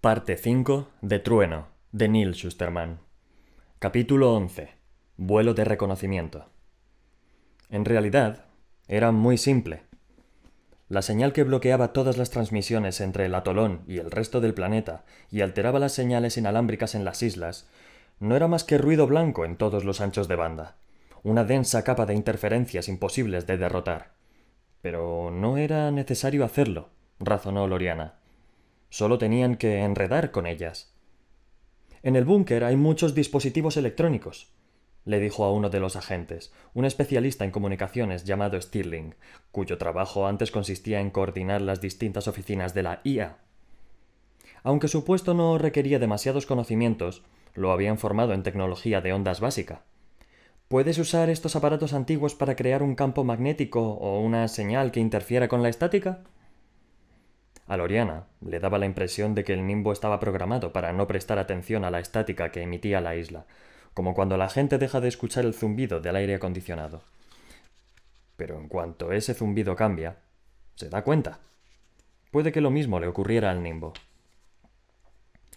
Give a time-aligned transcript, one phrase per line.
[0.00, 3.00] Parte 5 de Trueno, de Neil Schusterman.
[3.80, 4.68] Capítulo 11.
[5.16, 6.46] Vuelo de reconocimiento.
[7.68, 8.44] En realidad,
[8.86, 9.82] era muy simple.
[10.88, 15.04] La señal que bloqueaba todas las transmisiones entre el atolón y el resto del planeta
[15.32, 17.68] y alteraba las señales inalámbricas en las islas
[18.20, 20.76] no era más que ruido blanco en todos los anchos de banda,
[21.24, 24.12] una densa capa de interferencias imposibles de derrotar.
[24.80, 28.14] Pero no era necesario hacerlo, razonó Loriana.
[28.90, 30.94] Solo tenían que enredar con ellas.
[32.02, 34.52] En el búnker hay muchos dispositivos electrónicos,
[35.08, 39.14] le dijo a uno de los agentes, un especialista en comunicaciones llamado Stirling,
[39.50, 43.38] cuyo trabajo antes consistía en coordinar las distintas oficinas de la IA.
[44.62, 47.22] Aunque su puesto no requería demasiados conocimientos,
[47.54, 49.82] lo habían formado en tecnología de ondas básica.
[50.68, 55.48] ¿Puedes usar estos aparatos antiguos para crear un campo magnético o una señal que interfiera
[55.48, 56.24] con la estática?
[57.68, 61.38] A Loriana le daba la impresión de que el nimbo estaba programado para no prestar
[61.38, 63.44] atención a la estática que emitía la isla,
[63.92, 67.02] como cuando la gente deja de escuchar el zumbido del aire acondicionado.
[68.38, 70.16] Pero en cuanto ese zumbido cambia,
[70.76, 71.40] se da cuenta.
[72.30, 73.92] Puede que lo mismo le ocurriera al nimbo.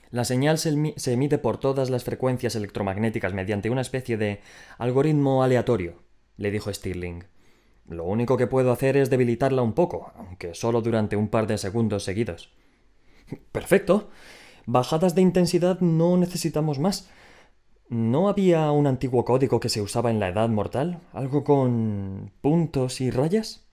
[0.09, 0.71] La señal se,
[1.13, 4.41] emite por todas las frecuencias electromagnéticas mediante una especie de
[4.77, 5.95] algoritmo aleatorio,
[6.35, 7.23] le dijo Stirling.
[7.91, 11.57] Lo único que puedo hacer es debilitarla un poco, aunque solo durante un par de
[11.57, 12.49] segundos seguidos.
[13.51, 14.09] Perfecto.
[14.65, 17.09] Bajadas de intensidad no necesitamos más.
[17.89, 21.01] ¿No había un antiguo código que se usaba en la Edad Mortal?
[21.11, 23.65] ¿Algo con puntos y rayas?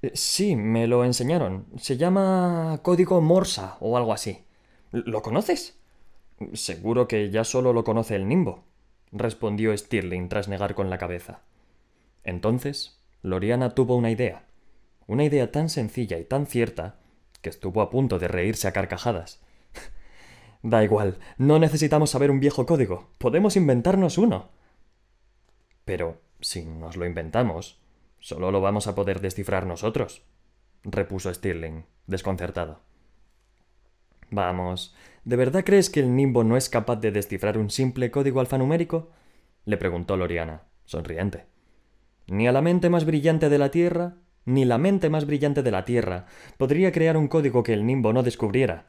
[0.00, 1.66] Eh, sí, me lo enseñaron.
[1.76, 4.46] Se llama código Morsa o algo así.
[4.92, 5.78] ¿Lo conoces?
[6.54, 8.64] Seguro que ya solo lo conoce el nimbo,
[9.12, 11.40] respondió Stirling tras negar con la cabeza.
[12.24, 14.44] Entonces, Loriana tuvo una idea.
[15.06, 16.98] Una idea tan sencilla y tan cierta
[17.40, 19.40] que estuvo a punto de reírse a carcajadas.
[20.62, 24.48] da igual, no necesitamos saber un viejo código, podemos inventarnos uno.
[25.84, 27.80] Pero, si nos lo inventamos,
[28.18, 30.22] solo lo vamos a poder descifrar nosotros,
[30.82, 32.80] repuso Stirling, desconcertado.
[34.30, 38.40] Vamos, ¿de verdad crees que el nimbo no es capaz de descifrar un simple código
[38.40, 39.10] alfanumérico?
[39.64, 41.44] le preguntó Loriana, sonriente.
[42.26, 44.14] Ni a la mente más brillante de la Tierra,
[44.44, 46.26] ni la mente más brillante de la Tierra
[46.56, 48.86] podría crear un código que el nimbo no descubriera.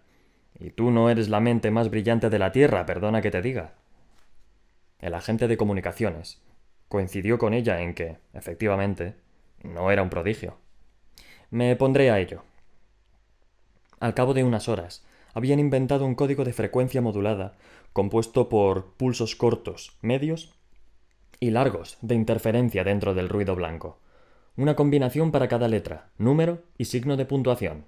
[0.60, 3.76] Y tú no eres la mente más brillante de la Tierra, perdona que te diga.
[5.00, 6.42] El agente de comunicaciones
[6.88, 9.16] coincidió con ella en que, efectivamente,
[9.62, 10.58] no era un prodigio.
[11.52, 12.44] Me pondré a ello.
[14.00, 17.56] Al cabo de unas horas, habían inventado un código de frecuencia modulada,
[17.94, 20.57] compuesto por pulsos cortos, medios
[21.40, 24.00] y largos de interferencia dentro del ruido blanco.
[24.56, 27.86] Una combinación para cada letra, número y signo de puntuación.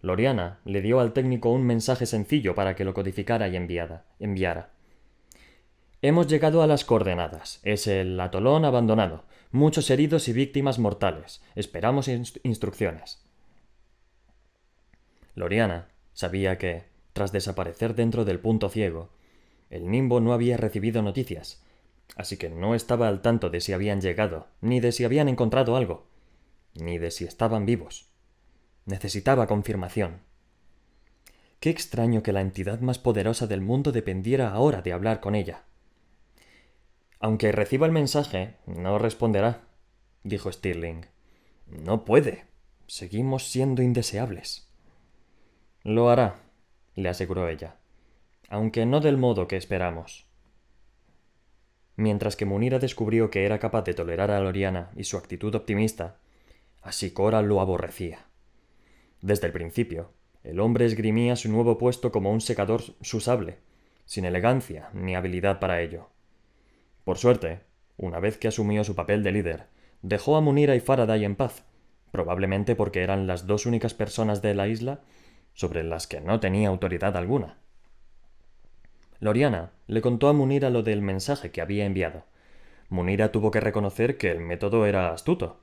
[0.00, 4.70] Loriana le dio al técnico un mensaje sencillo para que lo codificara y enviara.
[6.02, 7.60] Hemos llegado a las coordenadas.
[7.62, 9.24] Es el atolón abandonado.
[9.50, 11.42] Muchos heridos y víctimas mortales.
[11.54, 13.24] Esperamos instrucciones.
[15.34, 19.10] Loriana Sabía que, tras desaparecer dentro del punto ciego,
[19.68, 21.63] el nimbo no había recibido noticias,
[22.16, 25.76] así que no estaba al tanto de si habían llegado, ni de si habían encontrado
[25.76, 26.06] algo,
[26.74, 28.08] ni de si estaban vivos.
[28.86, 30.20] Necesitaba confirmación.
[31.60, 35.64] Qué extraño que la entidad más poderosa del mundo dependiera ahora de hablar con ella.
[37.20, 39.62] Aunque reciba el mensaje, no responderá,
[40.24, 41.06] dijo Stirling.
[41.66, 42.44] No puede.
[42.86, 44.68] Seguimos siendo indeseables.
[45.82, 46.36] Lo hará,
[46.94, 47.76] le aseguró ella,
[48.48, 50.26] aunque no del modo que esperamos.
[51.96, 56.16] Mientras que Munira descubrió que era capaz de tolerar a Loriana y su actitud optimista,
[56.82, 58.26] así Cora lo aborrecía.
[59.20, 60.10] Desde el principio,
[60.42, 63.58] el hombre esgrimía su nuevo puesto como un secador su sable,
[64.04, 66.10] sin elegancia ni habilidad para ello.
[67.04, 67.60] Por suerte,
[67.96, 69.66] una vez que asumió su papel de líder,
[70.02, 71.64] dejó a Munira y Faraday en paz,
[72.10, 75.00] probablemente porque eran las dos únicas personas de la isla
[75.54, 77.58] sobre las que no tenía autoridad alguna.
[79.24, 82.24] Loriana le contó a Munira lo del mensaje que había enviado.
[82.90, 85.62] Munira tuvo que reconocer que el método era astuto,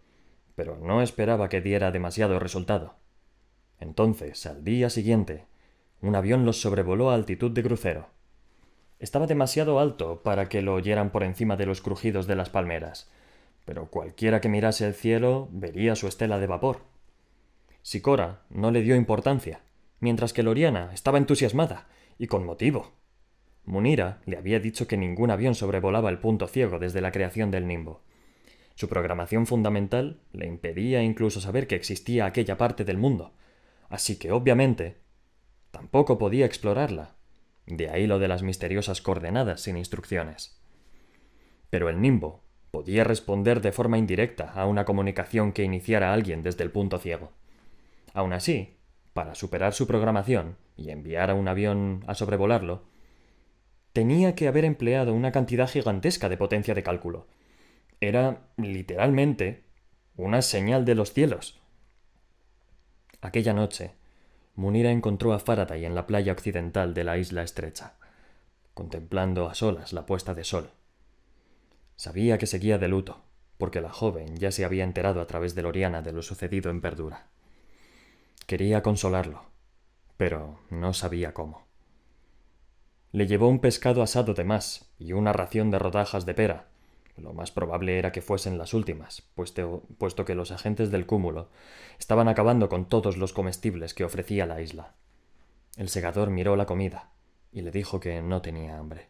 [0.55, 2.95] pero no esperaba que diera demasiado resultado.
[3.79, 5.45] Entonces, al día siguiente,
[6.01, 8.07] un avión los sobrevoló a altitud de crucero.
[8.97, 13.11] Estaba demasiado alto para que lo oyeran por encima de los crujidos de las palmeras,
[13.65, 16.79] pero cualquiera que mirase el cielo vería su estela de vapor.
[17.83, 19.61] Sicora no le dio importancia
[19.99, 21.87] mientras que Loriana estaba entusiasmada,
[22.17, 23.00] y con motivo.
[23.65, 27.67] Munira le había dicho que ningún avión sobrevolaba el punto ciego desde la creación del
[27.67, 28.01] nimbo.
[28.75, 33.33] Su programación fundamental le impedía incluso saber que existía aquella parte del mundo,
[33.89, 34.97] así que obviamente
[35.71, 37.15] tampoco podía explorarla.
[37.67, 40.59] De ahí lo de las misteriosas coordenadas sin instrucciones.
[41.69, 46.63] Pero el nimbo podía responder de forma indirecta a una comunicación que iniciara alguien desde
[46.63, 47.31] el punto ciego.
[48.13, 48.77] Aún así,
[49.13, 52.83] para superar su programación y enviar a un avión a sobrevolarlo,
[53.93, 57.27] tenía que haber empleado una cantidad gigantesca de potencia de cálculo.
[57.99, 59.63] Era, literalmente,
[60.15, 61.61] una señal de los cielos.
[63.21, 63.91] Aquella noche,
[64.55, 67.93] Munira encontró a Faraday en la playa occidental de la isla estrecha,
[68.73, 70.71] contemplando a solas la puesta de sol.
[71.95, 73.23] Sabía que seguía de luto,
[73.57, 76.81] porque la joven ya se había enterado a través de Loriana de lo sucedido en
[76.81, 77.27] Perdura.
[78.47, 79.43] Quería consolarlo,
[80.17, 81.70] pero no sabía cómo.
[83.11, 86.67] Le llevó un pescado asado de más y una ración de rodajas de pera.
[87.17, 91.49] Lo más probable era que fuesen las últimas, puesto, que los agentes del cúmulo
[91.99, 94.93] estaban acabando con todos los comestibles que ofrecía la isla.
[95.75, 97.11] El segador miró la comida
[97.51, 99.09] y le dijo que no tenía hambre.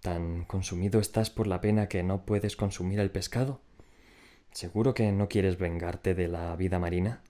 [0.00, 3.60] ¿Tan consumido estás por la pena que no puedes consumir el pescado?
[4.50, 7.22] ¿Seguro que no quieres vengarte de la vida marina?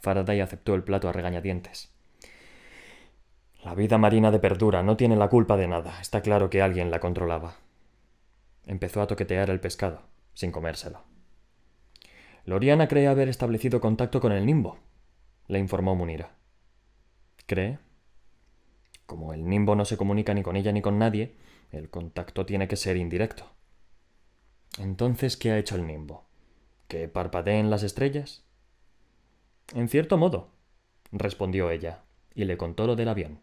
[0.00, 1.92] Faraday aceptó el plato a regañadientes.
[3.64, 6.00] La vida marina de Perdura no tiene la culpa de nada.
[6.00, 7.56] Está claro que alguien la controlaba.
[8.66, 10.02] Empezó a toquetear el pescado,
[10.34, 11.02] sin comérselo.
[12.44, 14.78] Loriana cree haber establecido contacto con el nimbo,
[15.48, 16.30] le informó Munira.
[17.46, 17.78] ¿Cree?
[19.06, 21.34] Como el nimbo no se comunica ni con ella ni con nadie,
[21.72, 23.50] el contacto tiene que ser indirecto.
[24.78, 26.26] Entonces, ¿qué ha hecho el nimbo?
[26.86, 28.44] ¿Que parpadeen las estrellas?
[29.74, 30.50] En cierto modo,
[31.10, 32.02] respondió ella,
[32.34, 33.40] y le contó lo del avión.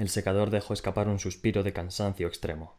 [0.00, 2.74] El secador dejó escapar un suspiro de cansancio extremo.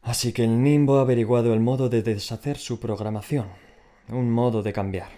[0.00, 3.48] Así que el Nimbo ha averiguado el modo de deshacer su programación,
[4.08, 5.10] un modo de cambiar.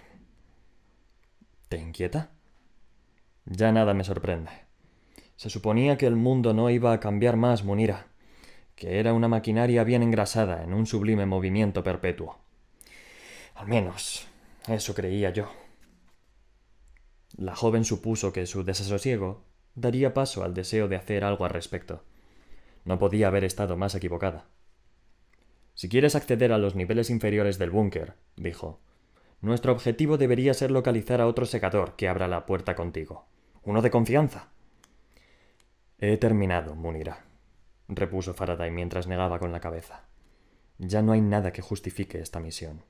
[1.69, 2.31] ¿Te inquieta?
[3.45, 4.51] Ya nada me sorprende.
[5.37, 8.07] Se suponía que el mundo no iba a cambiar más, Munira,
[8.75, 12.39] que era una maquinaria bien engrasada en un sublime movimiento perpetuo.
[13.53, 14.27] Al menos,
[14.67, 15.49] eso creía yo.
[17.37, 22.03] La joven supuso que su desasosiego daría paso al deseo de hacer algo al respecto.
[22.83, 24.47] No podía haber estado más equivocada.
[25.73, 28.79] Si quieres acceder a los niveles inferiores del búnker, dijo,
[29.41, 33.27] nuestro objetivo debería ser localizar a otro secador que abra la puerta contigo.
[33.63, 34.49] Uno de confianza.
[35.99, 37.25] He terminado, Munira,
[37.87, 40.05] repuso Faraday mientras negaba con la cabeza.
[40.77, 42.83] Ya no hay nada que justifique esta misión.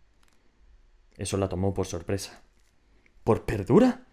[1.17, 2.41] Eso la tomó por sorpresa.
[3.23, 4.05] ¿Por perdura?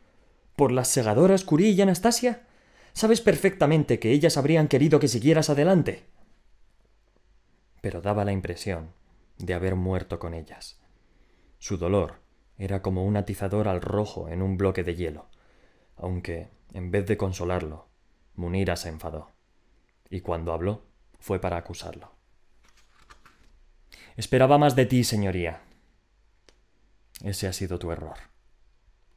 [0.57, 2.47] ¿Por las segadoras Curie y Anastasia?
[2.93, 6.05] Sabes perfectamente que ellas habrían querido que siguieras adelante.
[7.81, 8.93] Pero daba la impresión
[9.39, 10.81] de haber muerto con ellas.
[11.59, 12.21] Su dolor
[12.59, 15.27] era como un atizador al rojo en un bloque de hielo,
[15.97, 17.89] aunque, en vez de consolarlo,
[18.35, 19.31] Munira se enfadó.
[20.11, 20.85] Y cuando habló,
[21.19, 22.13] fue para acusarlo.
[24.17, 25.63] Esperaba más de ti, señoría.
[27.23, 28.17] Ese ha sido tu error,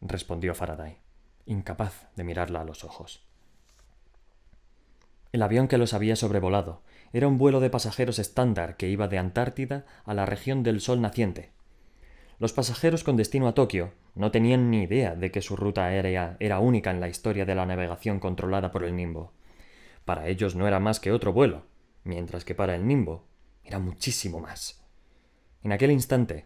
[0.01, 0.99] respondió Faraday,
[1.45, 3.24] incapaz de mirarla a los ojos.
[5.35, 9.17] El avión que los había sobrevolado era un vuelo de pasajeros estándar que iba de
[9.17, 11.51] Antártida a la región del Sol naciente.
[12.39, 16.37] Los pasajeros con destino a Tokio no tenían ni idea de que su ruta aérea
[16.39, 19.33] era única en la historia de la navegación controlada por el Nimbo.
[20.05, 21.65] Para ellos no era más que otro vuelo,
[22.05, 23.25] mientras que para el Nimbo
[23.65, 24.85] era muchísimo más.
[25.63, 26.45] En aquel instante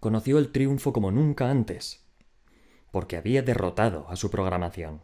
[0.00, 2.06] conoció el triunfo como nunca antes,
[2.90, 5.02] porque había derrotado a su programación.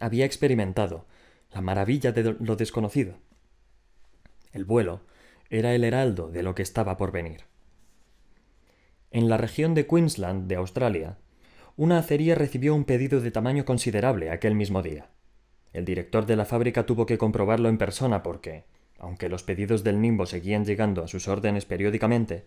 [0.00, 1.04] Había experimentado
[1.52, 3.14] la maravilla de lo desconocido.
[4.52, 5.02] El vuelo
[5.50, 7.42] era el heraldo de lo que estaba por venir.
[9.10, 11.18] En la región de Queensland de Australia,
[11.76, 15.08] una acería recibió un pedido de tamaño considerable aquel mismo día.
[15.72, 18.64] El director de la fábrica tuvo que comprobarlo en persona porque,
[18.98, 22.46] aunque los pedidos del Nimbo seguían llegando a sus órdenes periódicamente,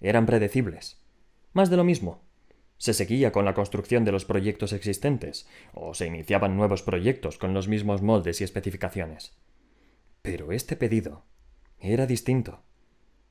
[0.00, 1.00] eran predecibles.
[1.52, 2.22] Más de lo mismo,
[2.82, 7.54] se seguía con la construcción de los proyectos existentes, o se iniciaban nuevos proyectos con
[7.54, 9.38] los mismos moldes y especificaciones.
[10.20, 11.22] Pero este pedido
[11.78, 12.64] era distinto.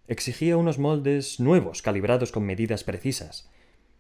[0.08, 3.52] Exigía unos moldes nuevos calibrados con medidas precisas.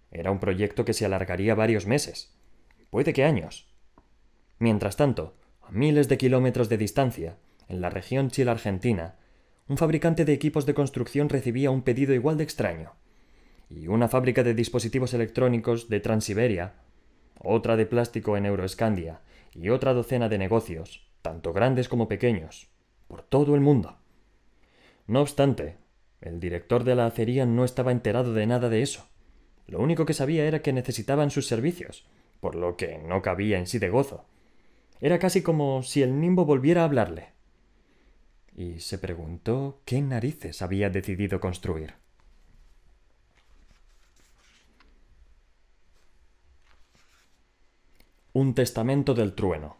[0.09, 2.33] Era un proyecto que se alargaría varios meses,
[2.89, 3.75] puede que años.
[4.57, 7.35] Mientras tanto, a miles de kilómetros de distancia,
[7.67, 9.15] en la región Chile-Argentina,
[9.67, 12.93] un fabricante de equipos de construcción recibía un pedido igual de extraño
[13.73, 16.73] y una fábrica de dispositivos electrónicos de Transiberia,
[17.39, 19.21] otra de plástico en Euroescandia
[19.53, 22.69] y otra docena de negocios, tanto grandes como pequeños,
[23.07, 23.97] por todo el mundo.
[25.07, 25.77] No obstante,
[26.19, 29.07] el director de la acería no estaba enterado de nada de eso,
[29.67, 32.05] Lo único que sabía era que necesitaban sus servicios,
[32.41, 34.25] por lo que no cabía en sí de gozo.
[34.99, 37.29] Era casi como si el nimbo volviera a hablarle.
[38.53, 42.00] Y se preguntó qué narices había decidido construir.
[48.33, 49.75] Un testamento del trueno.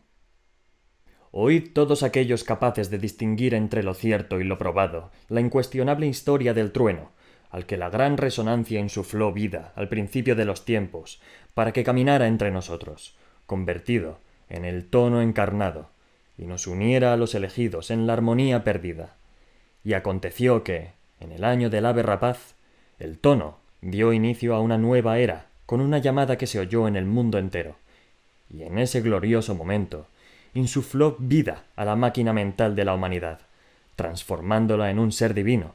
[1.31, 6.53] Oíd todos aquellos capaces de distinguir entre lo cierto y lo probado la incuestionable historia
[6.53, 7.12] del trueno,
[7.50, 11.22] al que la gran resonancia insufló vida al principio de los tiempos,
[11.53, 13.15] para que caminara entre nosotros,
[13.46, 14.17] convertido
[14.50, 15.88] en el tono encarnado,
[16.38, 19.15] y nos uniera a los elegidos en la armonía perdida.
[19.86, 20.91] Y aconteció que,
[21.22, 22.55] en el año del ave rapaz,
[23.00, 26.98] el tono dio inicio a una nueva era, con una llamada que se oyó en
[26.98, 27.77] el mundo entero.
[28.53, 30.08] Y en ese glorioso momento,
[30.53, 33.39] insufló vida a la máquina mental de la humanidad,
[33.96, 35.74] transformándola en un ser divino,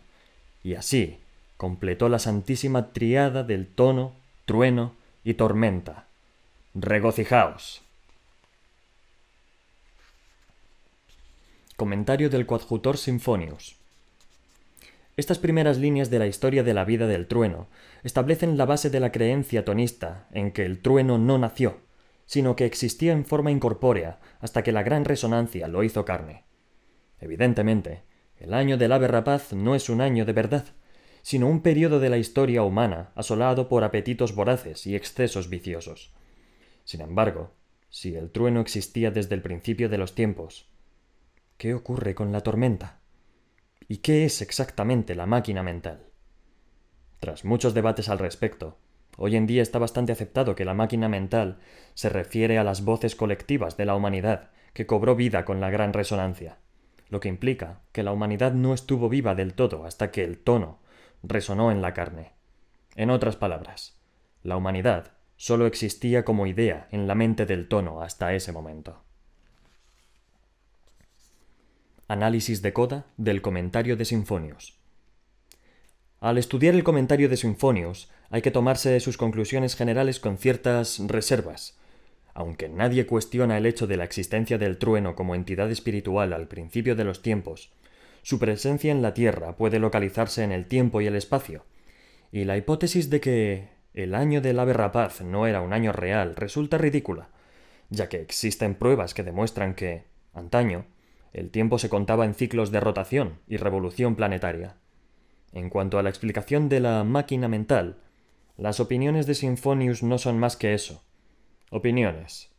[0.63, 1.19] y así
[1.57, 4.13] completó la santísima triada del tono,
[4.45, 6.07] trueno y tormenta.
[6.75, 7.83] Regocijaos.
[11.77, 13.77] Comentario del coadjutor Sinfonius.
[15.17, 17.69] Estas primeras líneas de la historia de la vida del trueno
[18.03, 21.79] establecen la base de la creencia tonista en que el trueno no nació,
[22.27, 26.45] sino que existía en forma incorpórea hasta que la gran resonancia lo hizo carne.
[27.21, 28.03] Evidentemente,
[28.37, 30.67] el año del ave rapaz no es un año de verdad,
[31.23, 36.13] sino un periodo de la historia humana asolado por apetitos voraces y excesos viciosos.
[36.85, 37.55] Sin embargo,
[37.89, 40.69] si el trueno existía desde el principio de los tiempos,
[41.57, 43.01] ¿qué ocurre con la tormenta?
[43.89, 46.07] ¿Y qué es exactamente la máquina mental?
[47.21, 48.79] Tras muchos debates al respecto,
[49.17, 51.59] Hoy en día está bastante aceptado que la máquina mental
[51.95, 55.95] se refiere a las voces colectivas de la humanidad que cobró vida con la gran
[55.95, 56.59] resonancia,
[57.09, 60.81] lo que implica que la humanidad no estuvo viva del todo hasta que el tono
[61.23, 62.33] resonó en la carne.
[62.95, 63.99] En otras palabras,
[64.43, 69.03] la humanidad solo existía como idea en la mente del tono hasta ese momento.
[72.09, 74.79] Análisis de coda del comentario de Sinfonios.
[76.21, 81.79] Al estudiar el comentario de Sinfonios, hay que tomarse sus conclusiones generales con ciertas reservas.
[82.35, 86.95] Aunque nadie cuestiona el hecho de la existencia del trueno como entidad espiritual al principio
[86.95, 87.73] de los tiempos,
[88.23, 91.65] su presencia en la Tierra puede localizarse en el tiempo y el espacio,
[92.33, 96.37] y la hipótesis de que el año del ave rapaz no era un año real
[96.37, 97.29] resulta ridícula,
[97.89, 100.05] ya que existen pruebas que demuestran que,
[100.35, 100.87] antaño,
[101.33, 104.77] el tiempo se contaba en ciclos de rotación y revolución planetaria.
[105.53, 107.97] En cuanto a la explicación de la máquina mental,
[108.57, 111.05] las opiniones de Sinfonius no son más que eso.
[111.71, 112.51] Opiniones.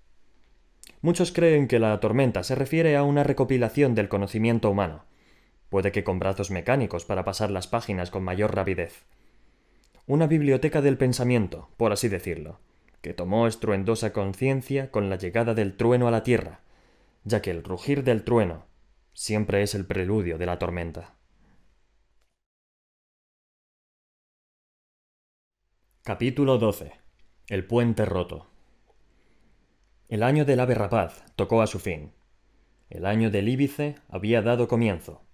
[1.02, 5.06] Muchos creen que la tormenta se refiere a una recopilación del conocimiento humano,
[5.70, 9.06] puede que con brazos mecánicos para pasar las páginas con mayor rapidez.
[10.06, 12.60] Una biblioteca del pensamiento, por así decirlo,
[13.02, 16.62] que tomó estruendosa conciencia con la llegada del trueno a la tierra,
[17.24, 18.66] ya que el rugir del trueno
[19.14, 21.17] siempre es el preludio de la tormenta.
[26.08, 26.94] Capítulo 12.
[27.50, 28.48] El puente roto.
[30.08, 32.14] El año del ave rapaz tocó a su fin.
[32.90, 35.26] El año del íbice había dado comienzo.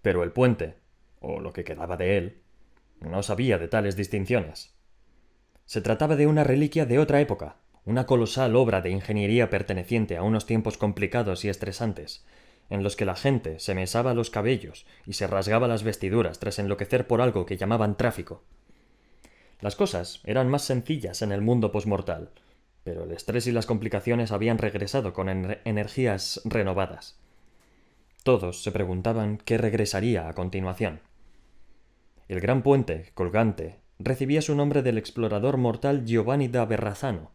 [0.00, 0.76] Pero el puente,
[1.18, 2.42] o lo que quedaba de él,
[3.00, 4.76] no sabía de tales distinciones.
[5.64, 10.22] Se trataba de una reliquia de otra época, una colosal obra de ingeniería perteneciente a
[10.22, 12.24] unos tiempos complicados y estresantes,
[12.70, 16.60] en los que la gente se mesaba los cabellos y se rasgaba las vestiduras tras
[16.60, 18.44] enloquecer por algo que llamaban tráfico.
[19.62, 22.30] Las cosas eran más sencillas en el mundo posmortal,
[22.82, 27.16] pero el estrés y las complicaciones habían regresado con energías renovadas.
[28.24, 31.00] Todos se preguntaban qué regresaría a continuación.
[32.26, 37.30] El gran puente, colgante, recibía su nombre del explorador mortal Giovanni da Verrazzano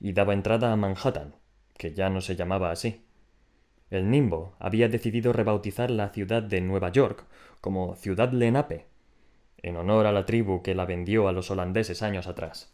[0.00, 1.34] y daba entrada a Manhattan,
[1.76, 3.04] que ya no se llamaba así.
[3.90, 7.26] El Nimbo había decidido rebautizar la ciudad de Nueva York
[7.60, 8.86] como Ciudad Lenape,
[9.62, 12.72] en honor a la tribu que la vendió a los holandeses años atrás.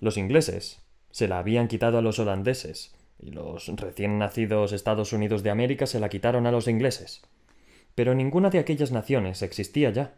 [0.00, 5.42] Los ingleses se la habían quitado a los holandeses y los recién nacidos Estados Unidos
[5.42, 7.22] de América se la quitaron a los ingleses.
[7.94, 10.14] Pero ninguna de aquellas naciones existía ya,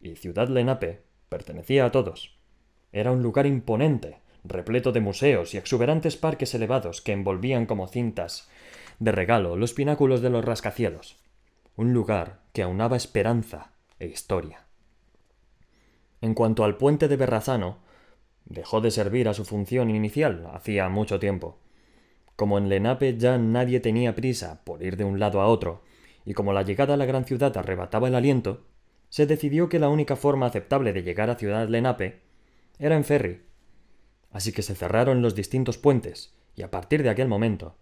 [0.00, 2.38] y Ciudad Lenape pertenecía a todos.
[2.92, 8.48] Era un lugar imponente, repleto de museos y exuberantes parques elevados que envolvían como cintas
[8.98, 11.18] de regalo los pináculos de los rascacielos
[11.78, 13.70] un lugar que aunaba esperanza
[14.00, 14.66] e historia.
[16.20, 17.78] En cuanto al puente de Berrazano,
[18.46, 21.60] dejó de servir a su función inicial hacía mucho tiempo.
[22.34, 25.84] Como en Lenape ya nadie tenía prisa por ir de un lado a otro,
[26.24, 28.64] y como la llegada a la gran ciudad arrebataba el aliento,
[29.08, 32.22] se decidió que la única forma aceptable de llegar a Ciudad Lenape
[32.80, 33.42] era en ferry.
[34.32, 37.76] Así que se cerraron los distintos puentes, y a partir de aquel momento,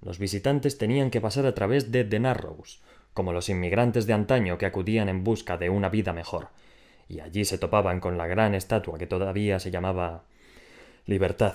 [0.00, 2.82] los visitantes tenían que pasar a través de The Narrows,
[3.14, 6.48] como los inmigrantes de antaño que acudían en busca de una vida mejor,
[7.08, 10.24] y allí se topaban con la gran estatua que todavía se llamaba
[11.04, 11.54] Libertad.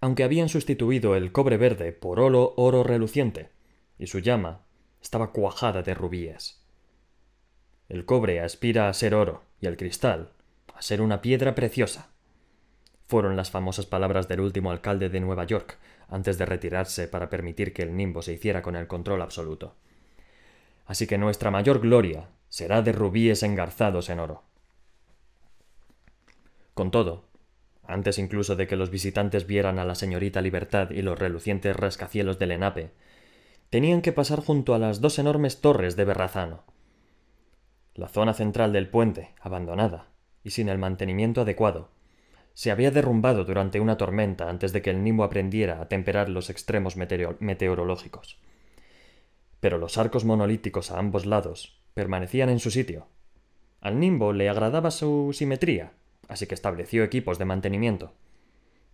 [0.00, 3.50] Aunque habían sustituido el cobre verde por oro oro reluciente,
[3.98, 4.62] y su llama
[5.00, 6.62] estaba cuajada de rubíes.
[7.88, 10.32] El cobre aspira a ser oro y el cristal
[10.74, 12.10] a ser una piedra preciosa.
[13.06, 15.78] Fueron las famosas palabras del último alcalde de Nueva York
[16.08, 19.76] antes de retirarse para permitir que el nimbo se hiciera con el control absoluto.
[20.86, 24.42] Así que nuestra mayor gloria será de rubíes engarzados en oro.
[26.74, 27.24] Con todo,
[27.84, 32.38] antes incluso de que los visitantes vieran a la señorita Libertad y los relucientes rascacielos
[32.38, 32.90] del Lenape,
[33.70, 36.64] tenían que pasar junto a las dos enormes torres de Berrazano.
[37.94, 40.08] La zona central del puente, abandonada
[40.44, 41.90] y sin el mantenimiento adecuado,
[42.54, 46.50] se había derrumbado durante una tormenta antes de que el nimbo aprendiera a temperar los
[46.50, 48.38] extremos meteorológicos.
[49.62, 53.06] Pero los arcos monolíticos a ambos lados permanecían en su sitio.
[53.80, 55.92] Al nimbo le agradaba su simetría,
[56.26, 58.12] así que estableció equipos de mantenimiento.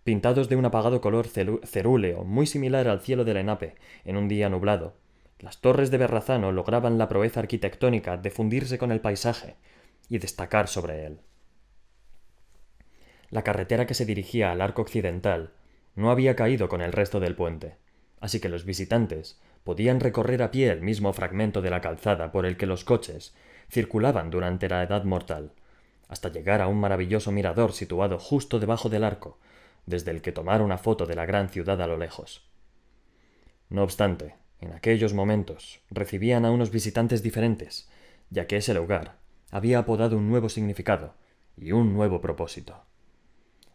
[0.05, 4.51] Pintados de un apagado color cerúleo muy similar al cielo del Enape en un día
[4.51, 4.93] nublado,
[5.39, 9.57] las torres de Berrazano lograban la proeza arquitectónica de fundirse con el paisaje
[10.11, 11.21] y destacar sobre él.
[13.31, 15.53] La carretera que se dirigía al arco occidental
[15.95, 17.77] no había caído con el resto del puente,
[18.21, 22.47] así que los visitantes podían recorrer a pie el mismo fragmento de la calzada por
[22.47, 23.35] el que los coches
[23.71, 25.53] circulaban durante la Edad Mortal,
[26.09, 29.39] hasta llegar a un maravilloso mirador situado justo debajo del arco,
[29.85, 32.49] desde el que tomar una foto de la gran ciudad a lo lejos.
[33.69, 37.91] No obstante, en aquellos momentos recibían a unos visitantes diferentes,
[38.31, 39.19] ya que ese lugar
[39.51, 41.13] había apodado un nuevo significado
[41.59, 42.87] y un nuevo propósito.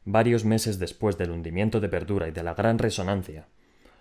[0.06, 3.48] Varios meses después del hundimiento de Verdura y de la gran resonancia,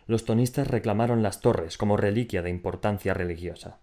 [0.07, 3.79] los tonistas reclamaron las torres como reliquia de importancia religiosa.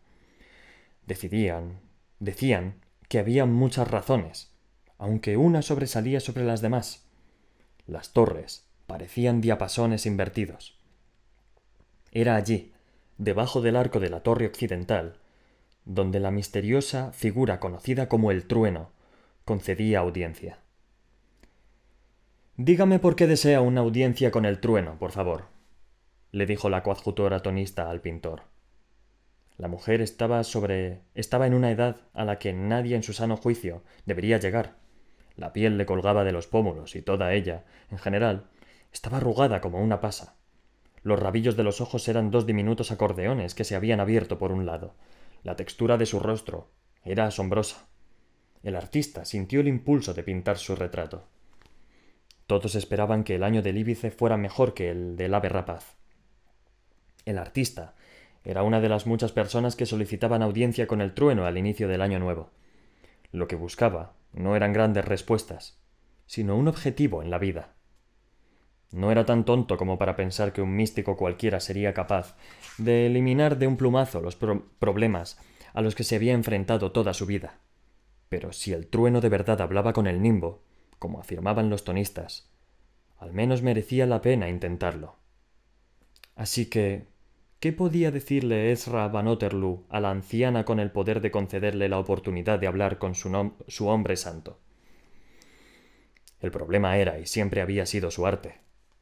[1.06, 1.80] Decidían,
[2.20, 2.76] decían
[3.08, 4.52] que había muchas razones,
[4.98, 7.06] aunque una sobresalía sobre las demás.
[7.88, 10.78] Las torres parecían diapasones invertidos.
[12.12, 12.74] Era allí,
[13.18, 15.18] debajo del arco de la torre occidental,
[15.86, 18.92] donde la misteriosa figura conocida como el trueno
[19.46, 20.60] concedía audiencia.
[22.58, 25.46] Dígame por qué desea una audiencia con el trueno, por favor,
[26.32, 28.44] le dijo la coadjutora tonista al pintor.
[29.58, 31.02] La mujer estaba sobre.
[31.16, 34.78] estaba en una edad a la que nadie en su sano juicio debería llegar.
[35.36, 38.46] La piel le colgaba de los pómulos y toda ella, en general,
[38.94, 40.38] estaba arrugada como una pasa.
[41.04, 44.66] Los rabillos de los ojos eran dos diminutos acordeones que se habían abierto por un
[44.66, 44.96] lado.
[45.44, 46.72] La textura de su rostro
[47.04, 47.88] era asombrosa.
[48.64, 51.28] El artista sintió el impulso de pintar su retrato.
[52.48, 55.99] Todos esperaban que el año del Íbice fuera mejor que el del ave rapaz.
[57.26, 57.96] El artista
[58.44, 62.02] era una de las muchas personas que solicitaban audiencia con el trueno al inicio del
[62.02, 62.52] año nuevo.
[63.32, 65.78] Lo que buscaba no eran grandes respuestas,
[66.26, 67.74] sino un objetivo en la vida.
[68.92, 72.36] No era tan tonto como para pensar que un místico cualquiera sería capaz
[72.78, 75.40] de eliminar de un plumazo los problemas
[75.74, 77.60] a los que se había enfrentado toda su vida.
[78.30, 80.64] Pero si el trueno de verdad hablaba con el nimbo,
[80.98, 82.50] como afirmaban los tonistas.
[83.18, 85.19] Al menos merecía la pena intentarlo.
[86.40, 87.06] Así que,
[87.60, 92.00] ¿qué podía decirle Ezra Van Otterloo a la anciana con el poder de concederle la
[92.00, 94.58] oportunidad de hablar con su, su hombre santo?
[96.40, 98.62] El problema era y siempre había sido su arte.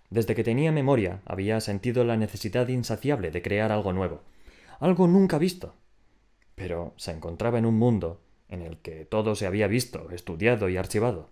[0.09, 4.23] Desde que tenía memoria había sentido la necesidad insaciable de crear algo nuevo,
[4.79, 5.75] algo nunca visto.
[6.55, 8.19] Pero se encontraba en un mundo
[8.49, 11.29] en el que todo se había visto, estudiado y archivado.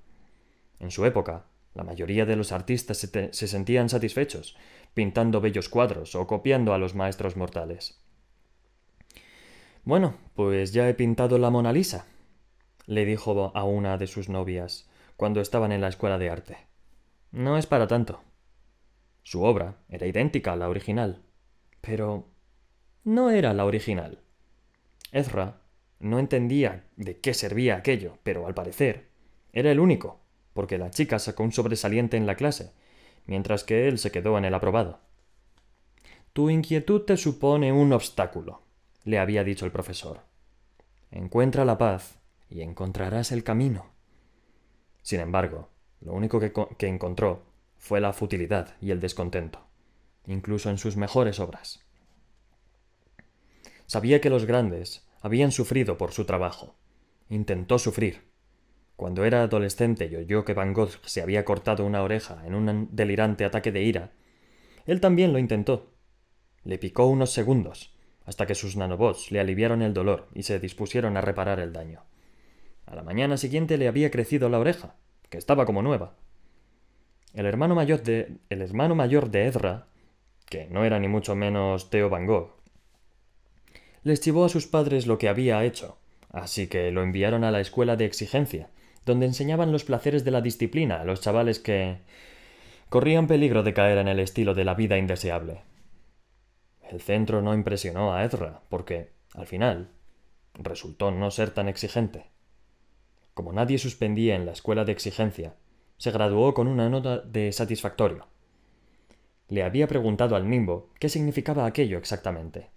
[0.79, 4.57] En su época, la mayoría de los artistas se, sentían satisfechos,
[4.93, 8.01] pintando bellos cuadros o copiando a los maestros mortales.
[9.83, 12.07] Bueno, pues ya he pintado la Mona Lisa,
[12.87, 16.57] le dijo a una de sus novias cuando estaban en la escuela de arte.
[17.31, 18.21] No es para tanto.
[19.23, 21.23] Su obra era idéntica a la original,
[21.81, 22.29] pero
[23.03, 24.21] no era la original.
[25.11, 25.61] Ezra
[25.99, 29.09] no entendía de qué servía aquello, pero al parecer
[29.51, 30.24] era el único
[30.55, 32.71] porque la chica sacó un sobresaliente en la clase,
[33.25, 35.01] mientras que él se quedó en el aprobado.
[36.31, 38.61] Tu inquietud te supone un obstáculo,
[39.03, 40.21] le había dicho el profesor.
[41.11, 43.87] Encuentra la paz y encontrarás el camino.
[45.01, 45.67] Sin embargo,
[45.99, 47.43] lo único que, que encontró
[47.77, 49.59] fue la futilidad y el descontento,
[50.25, 51.83] incluso en sus mejores obras.
[53.87, 56.75] Sabía que los grandes habían sufrido por su trabajo,
[57.27, 58.23] intentó sufrir.
[58.95, 62.89] Cuando era adolescente y oyó que Van Gogh se había cortado una oreja en un
[62.91, 64.11] delirante ataque de ira,
[64.85, 65.91] él también lo intentó.
[66.63, 71.17] Le picó unos segundos, hasta que sus nanobots le aliviaron el dolor y se dispusieron
[71.17, 72.03] a reparar el daño.
[72.85, 74.95] A la mañana siguiente le había crecido la oreja,
[75.29, 76.15] que estaba como nueva.
[77.33, 79.87] El hermano mayor de, el hermano mayor de Ezra,
[80.47, 82.55] que no era ni mucho menos Theo Van Gogh,
[84.03, 85.97] les chivó a sus padres lo que había hecho,
[86.31, 88.69] así que lo enviaron a la escuela de exigencia,
[89.05, 91.99] donde enseñaban los placeres de la disciplina a los chavales que
[92.89, 95.61] corrían peligro de caer en el estilo de la vida indeseable.
[96.89, 99.89] El centro no impresionó a Ezra, porque, al final,
[100.53, 102.27] resultó no ser tan exigente.
[103.33, 105.55] Como nadie suspendía en la escuela de exigencia,
[105.97, 108.27] se graduó con una nota de satisfactorio.
[109.47, 112.69] Le había preguntado al nimbo qué significaba aquello exactamente.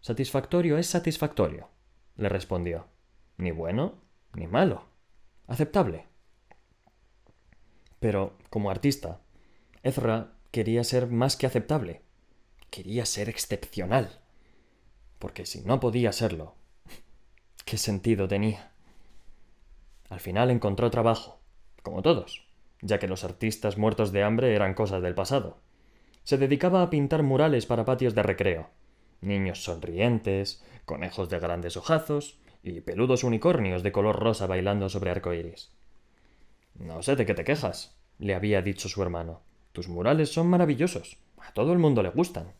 [0.00, 1.68] Satisfactorio es satisfactorio,
[2.16, 2.86] le respondió.
[3.36, 3.94] Ni bueno
[4.34, 4.93] ni malo.
[5.46, 6.06] Aceptable.
[8.00, 9.20] Pero, como artista,
[9.82, 12.02] Ezra quería ser más que aceptable.
[12.70, 14.20] Quería ser excepcional.
[15.18, 16.54] Porque si no podía serlo,
[17.64, 18.72] ¿qué sentido tenía?
[20.08, 21.40] Al final encontró trabajo,
[21.82, 22.46] como todos,
[22.80, 25.58] ya que los artistas muertos de hambre eran cosas del pasado.
[26.24, 28.70] Se dedicaba a pintar murales para patios de recreo.
[29.20, 35.70] Niños sonrientes, conejos de grandes ojazos y peludos unicornios de color rosa bailando sobre arcoíris.
[36.74, 39.42] No sé de qué te quejas, le había dicho su hermano.
[39.72, 41.18] Tus murales son maravillosos.
[41.38, 42.52] A todo el mundo le gustan.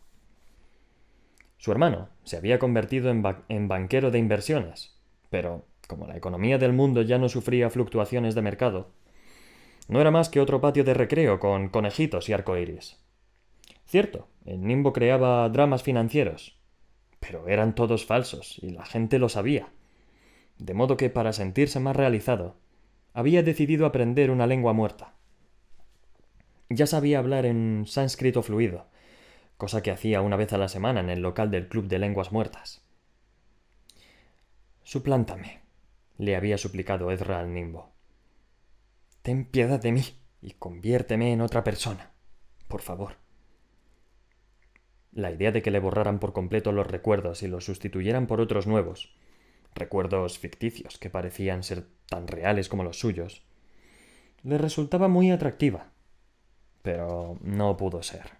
[1.56, 4.94] Su hermano se había convertido en, banquero de inversiones,
[5.30, 8.90] pero como la economía del mundo ya no sufría fluctuaciones de mercado,
[9.88, 12.98] no era más que otro patio de recreo con conejitos y arcoíris.
[13.86, 16.58] Cierto, el Nimbo creaba dramas financieros,
[17.20, 19.68] pero eran todos falsos y la gente lo sabía.
[20.58, 22.56] De modo que para sentirse más realizado,
[23.12, 25.14] había decidido aprender una lengua muerta.
[26.68, 28.86] Ya sabía hablar en sánscrito fluido,
[29.56, 32.32] cosa que hacía una vez a la semana en el local del Club de Lenguas
[32.32, 32.84] Muertas.
[34.82, 35.60] Suplántame,
[36.18, 37.92] le había suplicado Ezra al nimbo.
[39.22, 40.04] Ten piedad de mí
[40.42, 42.10] y conviérteme en otra persona,
[42.68, 43.16] por favor.
[45.12, 48.66] La idea de que le borraran por completo los recuerdos y los sustituyeran por otros
[48.66, 49.14] nuevos,
[49.74, 53.44] recuerdos ficticios que parecían ser tan reales como los suyos,
[54.42, 55.92] le resultaba muy atractiva,
[56.82, 58.32] pero no pudo ser.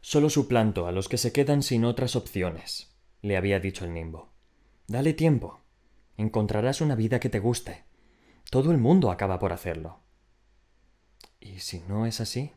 [0.00, 4.34] Solo suplanto a los que se quedan sin otras opciones, le había dicho el nimbo.
[4.86, 5.62] Dale tiempo.
[6.18, 7.84] Encontrarás una vida que te guste.
[8.50, 10.00] Todo el mundo acaba por hacerlo.
[11.40, 12.52] ¿Y si no es así?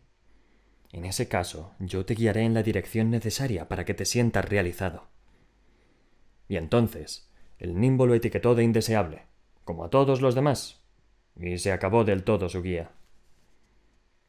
[0.92, 5.08] En ese caso, yo te guiaré en la dirección necesaria para que te sientas realizado.
[6.47, 7.29] Y entonces,
[7.60, 9.23] el nimbo lo etiquetó de indeseable,
[9.63, 10.81] como a todos los demás,
[11.36, 12.91] y se acabó del todo su guía.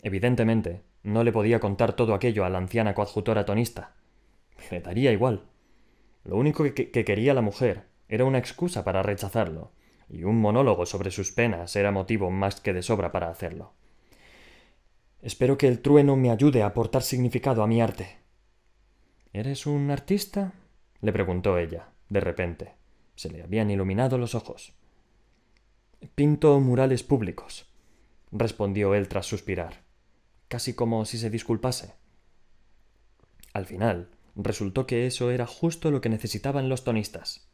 [0.03, 3.95] Evidentemente, no le podía contar todo aquello a la anciana coadjutora tonista.
[4.71, 5.45] Le daría igual.
[6.25, 9.73] Lo único que, que quería la mujer era una excusa para rechazarlo,
[10.09, 13.75] y un monólogo sobre sus penas era motivo más que de sobra para hacerlo.
[15.21, 18.19] Espero que el trueno me ayude a aportar significado a mi arte.
[19.33, 20.53] ¿Eres un artista?
[21.01, 22.75] le preguntó ella, de repente.
[23.15, 24.75] Se le habían iluminado los ojos.
[26.15, 27.67] Pinto murales públicos,
[28.31, 29.83] respondió él tras suspirar,
[30.47, 31.95] casi como si se disculpase.
[33.53, 37.51] Al final, resultó que eso era justo lo que necesitaban los tonistas.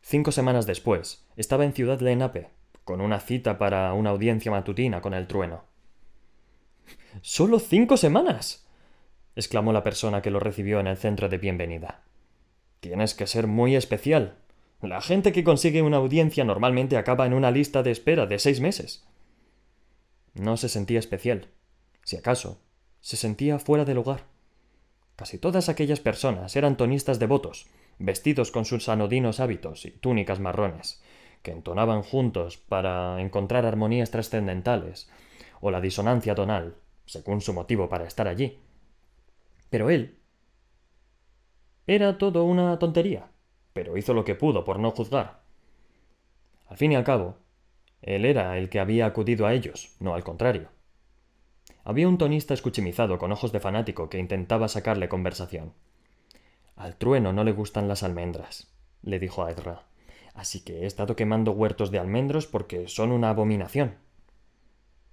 [0.00, 2.50] Cinco semanas después, estaba en Ciudad Lenape,
[2.84, 5.64] con una cita para una audiencia matutina con el trueno.
[7.22, 8.68] ¿Solo cinco semanas?
[9.34, 12.04] exclamó la persona que lo recibió en el centro de bienvenida.
[12.84, 14.36] Tienes que ser muy especial.
[14.82, 18.60] La gente que consigue una audiencia normalmente acaba en una lista de espera de seis
[18.60, 19.08] meses.
[20.34, 21.48] No se sentía especial.
[22.02, 22.60] Si acaso,
[23.00, 24.24] se sentía fuera de lugar.
[25.16, 27.68] Casi todas aquellas personas eran tonistas devotos,
[27.98, 31.02] vestidos con sus anodinos hábitos y túnicas marrones,
[31.42, 35.08] que entonaban juntos para encontrar armonías trascendentales
[35.62, 38.58] o la disonancia tonal, según su motivo para estar allí.
[39.70, 40.18] Pero él
[41.86, 43.28] era todo una tontería,
[43.72, 45.40] pero hizo lo que pudo por no juzgar.
[46.66, 47.36] Al fin y al cabo,
[48.00, 50.68] él era el que había acudido a ellos, no al contrario.
[51.84, 55.74] Había un tonista escuchimizado con ojos de fanático que intentaba sacarle conversación.
[56.76, 59.82] Al trueno no le gustan las almendras, le dijo a Ezra.
[60.32, 63.96] Así que he estado quemando huertos de almendros porque son una abominación.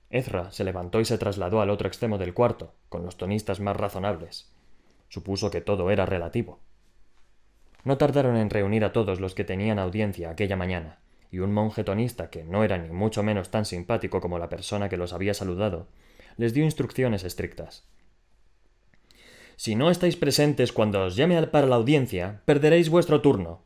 [0.09, 3.77] Ezra se levantó y se trasladó al otro extremo del cuarto, con los tonistas más
[3.77, 4.51] razonables.
[5.11, 6.61] Supuso que todo era relativo.
[7.83, 11.83] No tardaron en reunir a todos los que tenían audiencia aquella mañana, y un monje
[11.83, 15.33] tonista que no era ni mucho menos tan simpático como la persona que los había
[15.33, 15.87] saludado,
[16.37, 17.83] les dio instrucciones estrictas.
[19.57, 23.63] Si no estáis presentes cuando os llame para la audiencia, perderéis vuestro turno.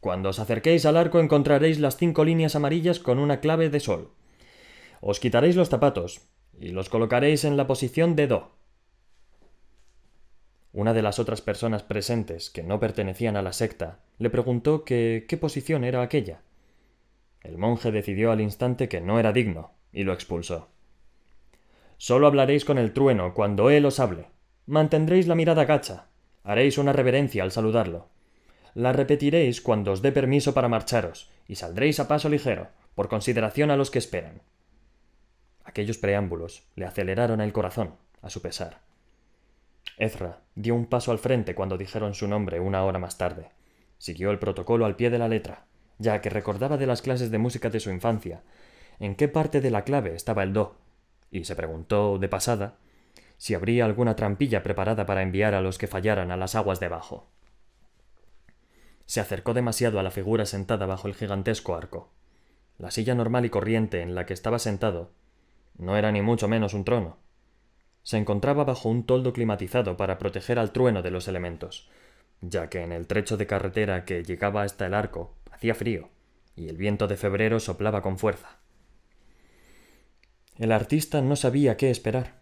[0.00, 4.12] Cuando os acerquéis al arco encontraréis las cinco líneas amarillas con una clave de sol.
[5.02, 6.22] Os quitaréis los zapatos
[6.58, 8.56] y los colocaréis en la posición de do.
[10.76, 15.24] Una de las otras personas presentes, que no pertenecían a la secta, le preguntó que
[15.26, 16.42] qué posición era aquella.
[17.42, 20.68] El monje decidió al instante que no era digno, y lo expulsó.
[21.96, 24.26] Solo hablaréis con el trueno cuando él os hable.
[24.66, 26.08] Mantendréis la mirada gacha.
[26.44, 28.10] Haréis una reverencia al saludarlo.
[28.74, 33.70] La repetiréis cuando os dé permiso para marcharos, y saldréis a paso ligero, por consideración
[33.70, 34.42] a los que esperan.
[35.64, 38.85] Aquellos preámbulos le aceleraron el corazón, a su pesar.
[39.96, 43.50] Ezra dio un paso al frente cuando dijeron su nombre una hora más tarde.
[43.98, 45.66] Siguió el protocolo al pie de la letra,
[45.98, 48.42] ya que recordaba de las clases de música de su infancia
[48.98, 50.76] en qué parte de la clave estaba el do,
[51.30, 52.76] y se preguntó, de pasada,
[53.36, 57.28] si habría alguna trampilla preparada para enviar a los que fallaran a las aguas debajo.
[59.04, 62.10] Se acercó demasiado a la figura sentada bajo el gigantesco arco.
[62.78, 65.12] La silla normal y corriente en la que estaba sentado
[65.78, 67.18] no era ni mucho menos un trono,
[68.06, 71.90] se encontraba bajo un toldo climatizado para proteger al trueno de los elementos,
[72.40, 76.08] ya que en el trecho de carretera que llegaba hasta el arco hacía frío,
[76.54, 78.58] y el viento de febrero soplaba con fuerza.
[80.56, 82.34] El artista no sabía qué esperar.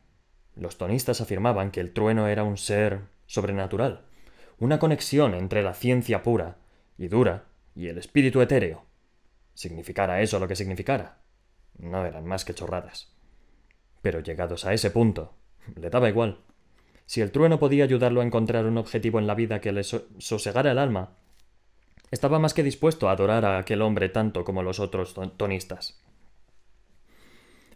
[0.54, 4.02] Los tonistas afirmaban que el trueno era un ser sobrenatural,
[4.58, 6.58] una conexión entre la ciencia pura
[6.98, 8.84] y dura y el espíritu etéreo.
[9.54, 11.22] Significara eso lo que significara.
[11.78, 13.14] No eran más que chorradas.
[14.02, 15.32] Pero llegados a ese punto,
[15.76, 16.38] le daba igual.
[17.06, 20.70] Si el trueno podía ayudarlo a encontrar un objetivo en la vida que le sosegara
[20.70, 21.16] el alma,
[22.10, 26.00] estaba más que dispuesto a adorar a aquel hombre tanto como los otros tonistas.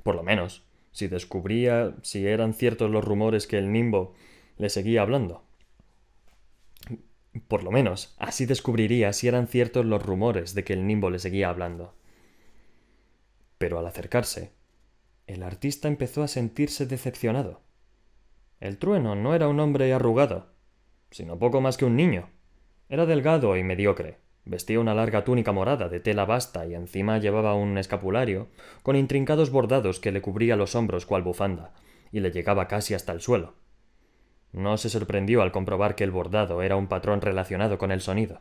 [0.02, 4.14] Por lo menos, si descubría si eran ciertos los rumores que el nimbo
[4.56, 5.44] le seguía hablando.
[7.46, 11.18] Por lo menos, así descubriría si eran ciertos los rumores de que el nimbo le
[11.18, 11.94] seguía hablando.
[13.58, 14.52] Pero al acercarse,
[15.26, 17.60] el artista empezó a sentirse decepcionado.
[18.60, 20.46] El trueno no era un hombre arrugado,
[21.10, 22.30] sino poco más que un niño.
[22.88, 24.18] Era delgado y mediocre.
[24.44, 28.48] Vestía una larga túnica morada de tela basta y encima llevaba un escapulario
[28.82, 31.74] con intrincados bordados que le cubría los hombros cual bufanda
[32.10, 33.54] y le llegaba casi hasta el suelo.
[34.52, 38.40] No se sorprendió al comprobar que el bordado era un patrón relacionado con el sonido.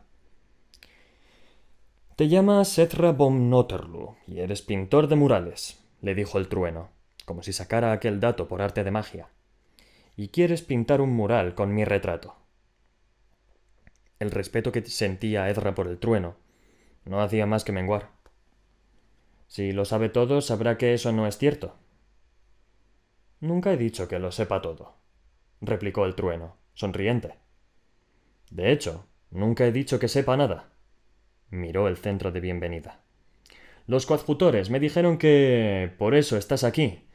[2.16, 6.90] Te llamas Ezra von Notterlu y eres pintor de murales, le dijo el trueno,
[7.26, 9.28] como si sacara aquel dato por arte de magia
[10.18, 12.36] y quieres pintar un mural con mi retrato.
[14.20, 16.36] El respeto que sentía Edra por el trueno
[17.06, 18.10] no hacía más que menguar.
[19.48, 21.76] Si lo sabe todo, sabrá que eso no es cierto.
[23.40, 24.96] Nunca he dicho que lo sepa todo,
[25.62, 27.36] replicó el trueno, sonriente.
[28.50, 30.72] De hecho, nunca he dicho que sepa nada.
[31.52, 33.02] Miró el centro de bienvenida.
[33.86, 35.94] Los coadjutores me dijeron que...
[35.98, 37.07] por eso estás aquí,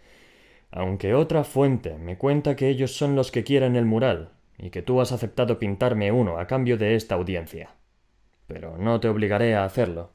[0.72, 4.82] aunque otra fuente me cuenta que ellos son los que quieren el mural, y que
[4.82, 7.70] tú has aceptado pintarme uno a cambio de esta audiencia.
[8.46, 10.10] Pero no te obligaré a hacerlo.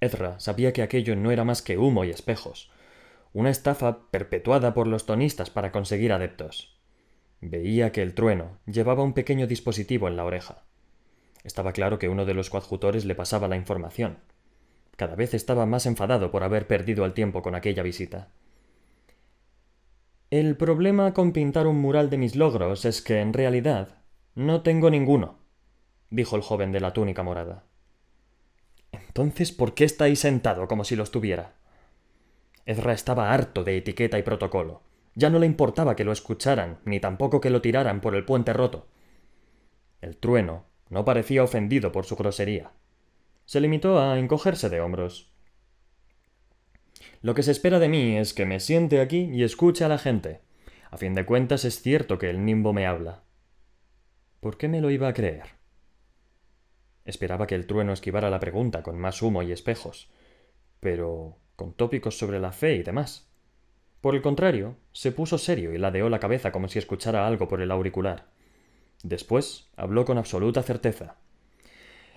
[0.00, 2.70] Ezra sabía que aquello no era más que humo y espejos,
[3.32, 6.76] una estafa perpetuada por los tonistas para conseguir adeptos.
[7.40, 10.64] Veía que el trueno llevaba un pequeño dispositivo en la oreja.
[11.42, 14.18] Estaba claro que uno de los coadjutores le pasaba la información.
[14.96, 18.28] Cada vez estaba más enfadado por haber perdido el tiempo con aquella visita.
[20.32, 23.98] El problema con pintar un mural de mis logros es que, en realidad,
[24.34, 25.40] no tengo ninguno,
[26.08, 27.64] dijo el joven de la túnica morada.
[28.92, 31.52] Entonces, ¿por qué estáis sentado como si los tuviera?
[32.64, 34.80] Ezra estaba harto de etiqueta y protocolo.
[35.14, 38.54] Ya no le importaba que lo escucharan, ni tampoco que lo tiraran por el puente
[38.54, 38.86] roto.
[40.00, 42.70] El trueno no parecía ofendido por su grosería.
[43.44, 45.30] Se limitó a encogerse de hombros.
[47.22, 49.98] Lo que se espera de mí es que me siente aquí y escuche a la
[49.98, 50.40] gente.
[50.90, 53.22] A fin de cuentas es cierto que el nimbo me habla.
[54.40, 55.44] ¿Por qué me lo iba a creer?
[57.04, 60.10] Esperaba que el trueno esquivara la pregunta con más humo y espejos,
[60.80, 63.30] pero con tópicos sobre la fe y demás.
[64.00, 67.62] Por el contrario, se puso serio y ladeó la cabeza como si escuchara algo por
[67.62, 68.26] el auricular.
[69.04, 71.18] Después habló con absoluta certeza.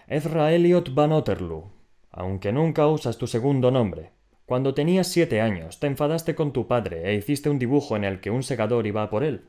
[0.07, 1.71] Ezra Elliot Van Otterloo,
[2.09, 4.14] aunque nunca usas tu segundo nombre,
[4.45, 8.19] cuando tenías siete años, te enfadaste con tu padre e hiciste un dibujo en el
[8.19, 9.45] que un segador iba por él.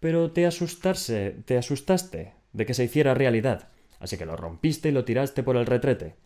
[0.00, 3.68] Pero te asustaste, te asustaste de que se hiciera realidad,
[4.00, 6.16] así que lo rompiste y lo tiraste por el retrete.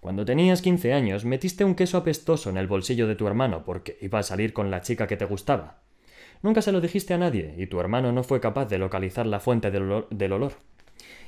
[0.00, 3.98] Cuando tenías quince años, metiste un queso apestoso en el bolsillo de tu hermano porque
[4.00, 5.82] iba a salir con la chica que te gustaba.
[6.42, 9.40] Nunca se lo dijiste a nadie y tu hermano no fue capaz de localizar la
[9.40, 10.08] fuente del olor.
[10.08, 10.54] Del olor.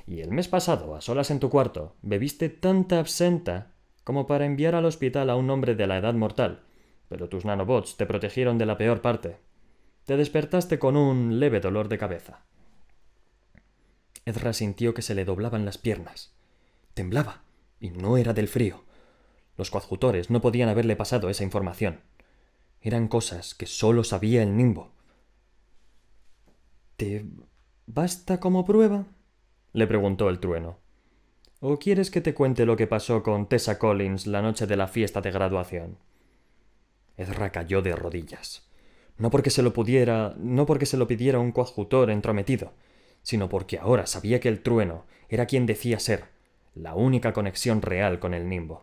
[0.07, 3.72] Y el mes pasado, a solas en tu cuarto, bebiste tanta absenta
[4.05, 6.63] como para enviar al hospital a un hombre de la edad mortal,
[7.09, 9.37] pero tus nanobots te protegieron de la peor parte.
[10.05, 12.45] Te despertaste con un leve dolor de cabeza.
[14.25, 16.33] Ezra sintió que se le doblaban las piernas.
[16.95, 17.43] Temblaba,
[17.81, 18.85] y no era del frío.
[19.57, 22.01] Los coadjutores no podían haberle pasado esa información.
[22.81, 24.93] Eran cosas que sólo sabía el nimbo.
[26.97, 27.27] ¿Te
[27.87, 29.07] basta como prueba?
[29.73, 30.82] le preguntó el trueno.
[31.65, 34.89] ¿O quieres que te cuente lo que pasó con Tessa Collins la noche de la
[34.89, 35.97] fiesta de graduación?
[37.17, 38.69] Ezra cayó de rodillas.
[39.17, 42.73] No porque se lo pudiera, no porque se lo pidiera un coadjutor entrometido,
[43.23, 46.25] sino porque ahora sabía que el trueno era quien decía ser
[46.75, 48.83] la única conexión real con el nimbo.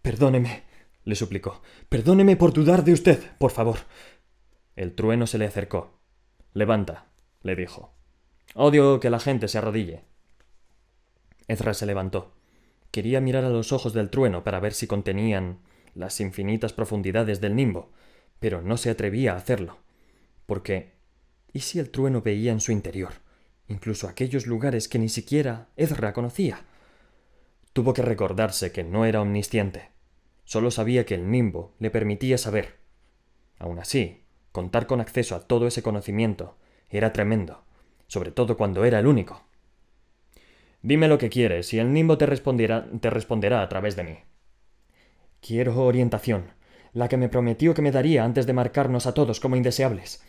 [0.00, 0.62] Perdóneme,
[1.04, 1.60] le suplicó.
[1.90, 3.80] Perdóneme por dudar de usted, por favor.
[4.76, 5.98] El trueno se le acercó.
[6.54, 7.08] Levanta,
[7.42, 7.92] le dijo.
[8.54, 10.09] Odio que la gente se arrodille.
[11.50, 12.32] Ezra se levantó.
[12.92, 15.58] Quería mirar a los ojos del trueno para ver si contenían
[15.94, 17.90] las infinitas profundidades del nimbo,
[18.38, 19.78] pero no se atrevía a hacerlo.
[20.46, 20.92] Porque
[21.52, 23.14] ¿y si el trueno veía en su interior,
[23.66, 26.64] incluso aquellos lugares que ni siquiera Ezra conocía?
[27.72, 29.90] Tuvo que recordarse que no era omnisciente.
[30.44, 32.76] Solo sabía que el nimbo le permitía saber.
[33.58, 36.56] Aun así, contar con acceso a todo ese conocimiento
[36.88, 37.64] era tremendo,
[38.06, 39.49] sobre todo cuando era el único.
[40.82, 44.18] Dime lo que quieres y el nimbo te responderá, te responderá a través de mí.
[45.40, 46.52] Quiero orientación,
[46.92, 50.22] la que me prometió que me daría antes de marcarnos a todos como indeseables.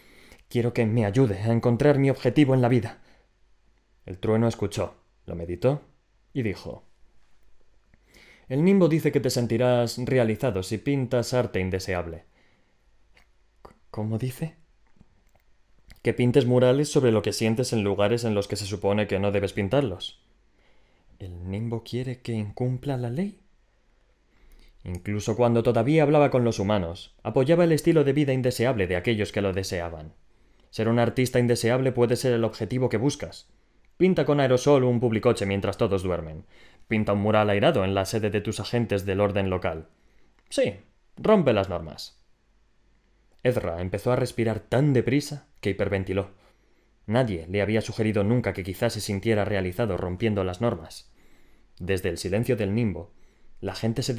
[0.49, 2.99] Quiero que me ayude a encontrar mi objetivo en la vida.
[4.05, 5.81] El trueno escuchó, lo meditó
[6.33, 6.83] y dijo
[8.49, 12.25] El nimbo dice que te sentirás realizado si pintas arte indeseable.
[13.89, 14.55] ¿Cómo dice?
[16.01, 19.19] Que pintes murales sobre lo que sientes en lugares en los que se supone que
[19.19, 20.21] no debes pintarlos.
[21.21, 23.39] ¿El Nimbo quiere que incumpla la ley?
[24.83, 29.31] Incluso cuando todavía hablaba con los humanos, apoyaba el estilo de vida indeseable de aquellos
[29.31, 30.15] que lo deseaban.
[30.71, 33.51] Ser un artista indeseable puede ser el objetivo que buscas.
[33.97, 36.45] Pinta con aerosol un publicoche mientras todos duermen.
[36.87, 39.89] Pinta un mural airado en la sede de tus agentes del orden local.
[40.49, 40.77] Sí,
[41.17, 42.19] rompe las normas.
[43.43, 46.31] Ezra empezó a respirar tan deprisa que hiperventiló.
[47.05, 51.11] Nadie le había sugerido nunca que quizás se sintiera realizado rompiendo las normas.
[51.79, 53.11] Desde el silencio del nimbo,
[53.59, 54.13] la gente se,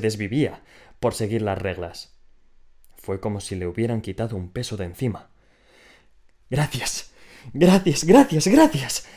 [0.00, 0.62] desvivía
[1.00, 2.18] por seguir las reglas.
[2.96, 5.30] Fue como si le hubieran quitado un peso de encima.
[6.50, 7.12] Gracias.
[7.52, 9.08] Gracias, gracias, gracias.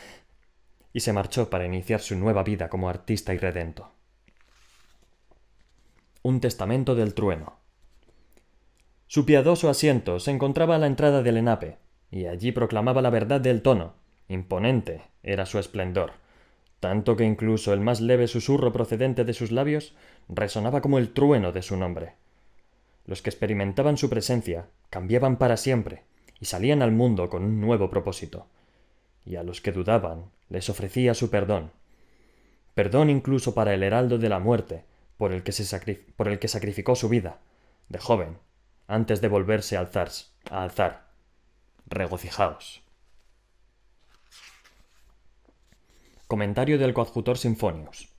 [0.92, 3.92] Y se marchó para iniciar su nueva vida como artista y redento.
[6.22, 7.58] Un testamento del trueno.
[9.06, 11.78] Su piadoso asiento se encontraba a la entrada del enape,
[12.10, 13.94] y allí proclamaba la verdad del tono.
[14.28, 16.12] Imponente era su esplendor
[16.80, 19.94] tanto que incluso el más leve susurro procedente de sus labios
[20.28, 22.14] resonaba como el trueno de su nombre.
[23.04, 26.04] Los que experimentaban su presencia cambiaban para siempre
[26.40, 28.46] y salían al mundo con un nuevo propósito.
[29.24, 31.72] Y a los que dudaban les ofrecía su perdón.
[32.74, 34.84] Perdón incluso para el heraldo de la muerte,
[35.16, 37.38] por el que, se por el que sacrificó su vida,
[37.88, 38.38] de joven,
[38.86, 40.10] antes de volverse a alzar.
[40.50, 41.07] A alzar.
[41.90, 42.82] Regocijaos.
[46.26, 48.12] Comentario del coadjutor Sinfonius.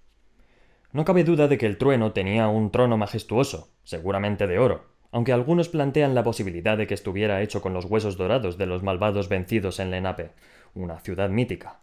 [0.91, 5.33] No cabe duda de que el trueno tenía un trono majestuoso, seguramente de oro, aunque
[5.33, 9.29] algunos plantean la posibilidad de que estuviera hecho con los huesos dorados de los malvados
[9.29, 10.31] vencidos en Lenape,
[10.73, 11.81] una ciudad mítica.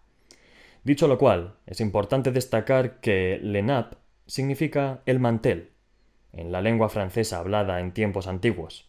[0.82, 3.96] Dicho lo cual, es importante destacar que Lenape
[4.26, 5.70] significa el mantel,
[6.32, 8.85] en la lengua francesa hablada en tiempos antiguos,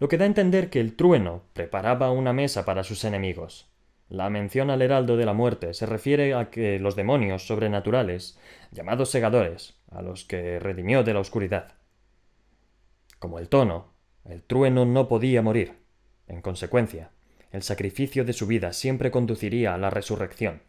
[0.00, 3.70] lo que da a entender que el trueno preparaba una mesa para sus enemigos,
[4.10, 8.36] la mención al heraldo de la muerte se refiere a que los demonios sobrenaturales,
[8.72, 11.74] llamados segadores, a los que redimió de la oscuridad.
[13.20, 13.92] Como el tono,
[14.24, 15.76] el trueno no podía morir.
[16.26, 17.10] En consecuencia,
[17.52, 20.60] el sacrificio de su vida siempre conduciría a la resurrección,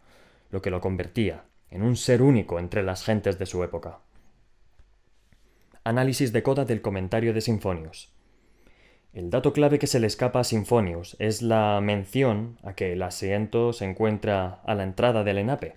[0.51, 4.01] lo que lo convertía en un ser único entre las gentes de su época.
[5.84, 8.14] Análisis de coda del comentario de Sinfonius.
[9.14, 13.01] El dato clave que se le escapa a Sinfonius es la mención a que el
[13.01, 15.76] asiento se encuentra a la entrada del ENAPE,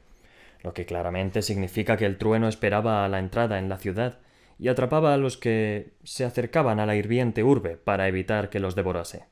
[0.62, 4.20] lo que claramente significa que el trueno esperaba a la entrada en la ciudad
[4.56, 8.76] y atrapaba a los que se acercaban a la hirviente urbe para evitar que los
[8.76, 9.24] devorase.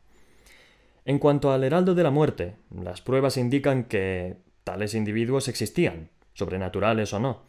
[1.05, 7.12] En cuanto al heraldo de la muerte, las pruebas indican que tales individuos existían, sobrenaturales
[7.12, 7.42] o no,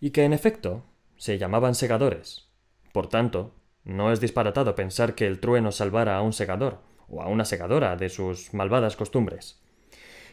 [0.00, 0.84] y que en efecto
[1.16, 2.48] se llamaban segadores.
[2.92, 3.54] Por tanto,
[3.84, 7.96] no es disparatado pensar que el trueno salvara a un segador o a una segadora
[7.96, 9.60] de sus malvadas costumbres.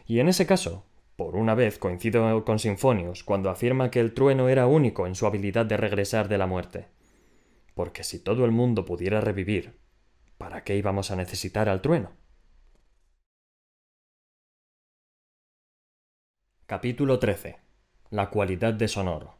[0.06, 0.86] Y en ese caso,
[1.16, 5.26] por una vez coincido con Sinfonius cuando afirma que el trueno era único en su
[5.26, 6.86] habilidad de regresar de la muerte.
[7.74, 9.78] Porque si todo el mundo pudiera revivir,
[10.38, 12.12] ¿para qué íbamos a necesitar al trueno?
[16.66, 17.58] Capítulo 13.
[18.10, 19.39] La cualidad de sonoro.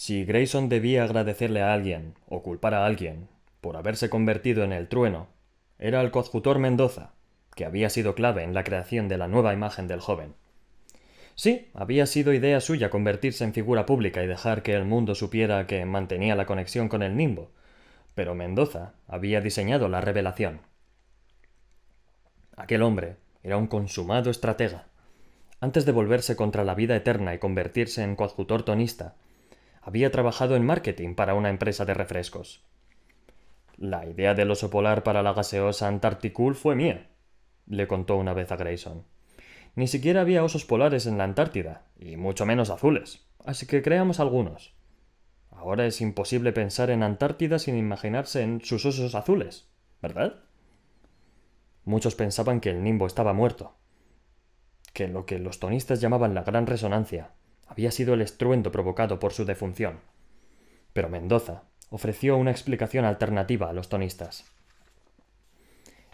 [0.00, 3.26] Si Grayson debía agradecerle a alguien, o culpar a alguien,
[3.60, 5.26] por haberse convertido en el trueno,
[5.76, 7.14] era el coadjutor Mendoza,
[7.56, 10.36] que había sido clave en la creación de la nueva imagen del joven.
[11.34, 15.66] Sí, había sido idea suya convertirse en figura pública y dejar que el mundo supiera
[15.66, 17.50] que mantenía la conexión con el nimbo,
[18.14, 20.60] pero Mendoza había diseñado la revelación.
[22.56, 24.86] Aquel hombre era un consumado estratega
[25.60, 29.16] antes de volverse contra la vida eterna y convertirse en coadjutor tonista,
[29.88, 32.62] había trabajado en marketing para una empresa de refrescos.
[33.78, 37.08] La idea del oso polar para la gaseosa Antarcticul fue mía,
[37.66, 39.04] le contó una vez a Grayson.
[39.76, 44.20] Ni siquiera había osos polares en la Antártida, y mucho menos azules, así que creamos
[44.20, 44.74] algunos.
[45.50, 49.70] Ahora es imposible pensar en Antártida sin imaginarse en sus osos azules,
[50.02, 50.44] ¿verdad?
[51.86, 53.74] Muchos pensaban que el nimbo estaba muerto,
[54.92, 57.30] que lo que los tonistas llamaban la gran resonancia
[57.68, 60.00] había sido el estruendo provocado por su defunción.
[60.92, 64.44] Pero Mendoza ofreció una explicación alternativa a los tonistas.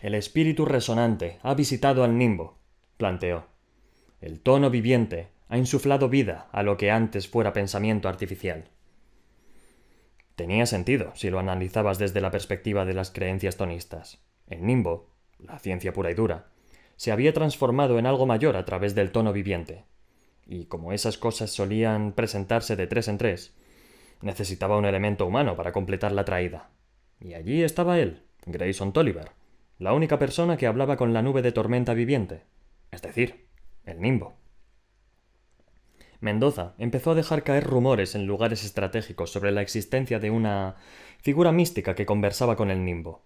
[0.00, 2.58] El espíritu resonante ha visitado al nimbo,
[2.96, 3.46] planteó.
[4.20, 8.70] El tono viviente ha insuflado vida a lo que antes fuera pensamiento artificial.
[10.36, 14.18] Tenía sentido si lo analizabas desde la perspectiva de las creencias tonistas.
[14.48, 16.48] El nimbo, la ciencia pura y dura,
[16.96, 19.84] se había transformado en algo mayor a través del tono viviente.
[20.46, 23.54] Y como esas cosas solían presentarse de tres en tres,
[24.20, 26.70] necesitaba un elemento humano para completar la traída.
[27.20, 29.30] Y allí estaba él, Grayson Tolliver,
[29.78, 32.42] la única persona que hablaba con la nube de tormenta viviente,
[32.90, 33.46] es decir,
[33.84, 34.34] el nimbo.
[36.20, 40.76] Mendoza empezó a dejar caer rumores en lugares estratégicos sobre la existencia de una
[41.20, 43.22] figura mística que conversaba con el nimbo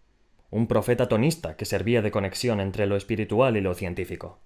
[0.51, 4.41] un profeta tonista que servía de conexión entre lo espiritual y lo científico.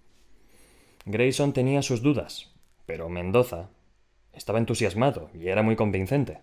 [1.04, 2.52] Grayson tenía sus dudas,
[2.86, 3.70] pero Mendoza
[4.32, 6.40] estaba entusiasmado y era muy convincente.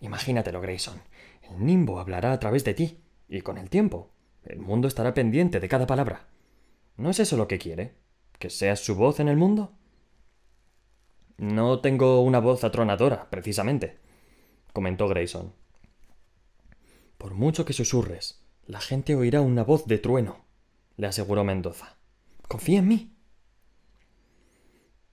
[0.00, 1.00] Imagínatelo, Grayson.
[1.42, 4.10] El nimbo hablará a través de ti, y con el tiempo,
[4.44, 6.28] el mundo estará pendiente de cada palabra.
[6.96, 7.94] ¿No es eso lo que quiere?
[8.38, 9.72] ¿Que seas su voz en el mundo?
[11.36, 13.98] No tengo una voz atronadora, precisamente,
[14.72, 15.52] comentó Grayson.
[17.18, 20.44] Por mucho que susurres, la gente oirá una voz de trueno,
[20.96, 21.96] le aseguró Mendoza.
[22.48, 23.13] Confía en mí.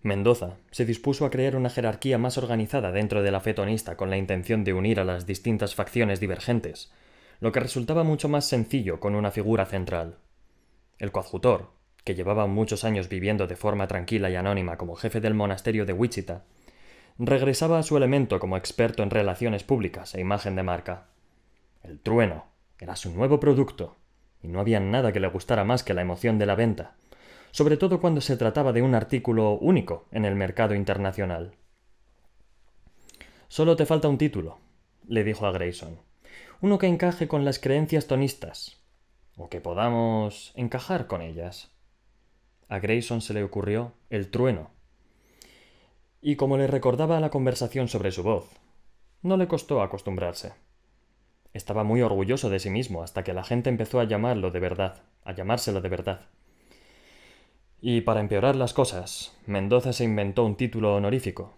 [0.03, 4.17] Mendoza se dispuso a crear una jerarquía más organizada dentro de la fetonista con la
[4.17, 6.91] intención de unir a las distintas facciones divergentes,
[7.39, 10.17] lo que resultaba mucho más sencillo con una figura central.
[10.97, 11.69] El coadjutor,
[12.03, 15.93] que llevaba muchos años viviendo de forma tranquila y anónima como jefe del monasterio de
[15.93, 16.45] Wichita,
[17.19, 21.09] regresaba a su elemento como experto en relaciones públicas e imagen de marca.
[21.83, 22.45] El trueno,
[22.79, 23.97] era su nuevo producto,
[24.41, 26.95] y no había nada que le gustara más que la emoción de la venta,
[27.51, 31.53] sobre todo cuando se trataba de un artículo único en el mercado internacional.
[33.47, 34.59] Solo te falta un título,
[35.07, 35.99] le dijo a Grayson.
[36.61, 38.81] Uno que encaje con las creencias tonistas,
[39.35, 41.71] o que podamos encajar con ellas.
[42.69, 44.69] A Grayson se le ocurrió el trueno.
[46.21, 48.47] Y como le recordaba la conversación sobre su voz,
[49.21, 50.53] no le costó acostumbrarse.
[51.53, 55.01] Estaba muy orgulloso de sí mismo hasta que la gente empezó a llamarlo de verdad,
[55.25, 56.21] a llamárselo de verdad.
[57.83, 61.57] Y para empeorar las cosas, Mendoza se inventó un título honorífico,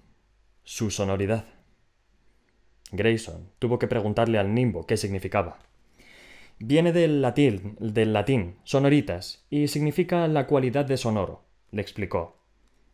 [0.63, 1.43] su sonoridad.
[2.93, 5.59] Grayson tuvo que preguntarle al nimbo qué significaba.
[6.59, 12.37] Viene del latín, del latín, sonoritas, y significa la cualidad de sonoro, le explicó.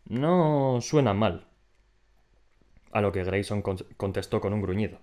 [0.06, 1.46] No suena mal.
[2.92, 4.98] A lo que Grayson contestó con un gruñido.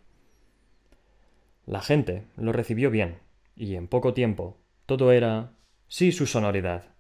[1.65, 3.21] La gente lo recibió bien,
[3.55, 4.57] y en poco tiempo
[4.87, 5.53] todo era
[5.87, 6.96] sí su sonoridad.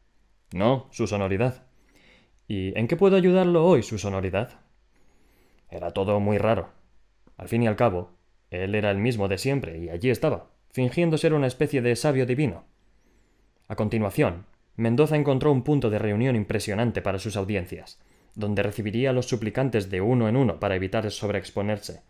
[0.56, 1.66] No, su sonoridad.
[2.48, 4.60] ¿Y en qué puedo ayudarlo hoy, su sonoridad?
[5.70, 6.70] Era todo muy raro.
[7.36, 8.16] Al fin y al cabo,
[8.48, 12.24] él era el mismo de siempre, y allí estaba, fingiendo ser una especie de sabio
[12.24, 12.64] divino.
[13.68, 14.46] A continuación,
[14.76, 18.00] Mendoza encontró un punto de reunión impresionante para sus audiencias,
[18.34, 22.00] donde recibiría a los suplicantes de uno en uno para evitar sobreexponerse.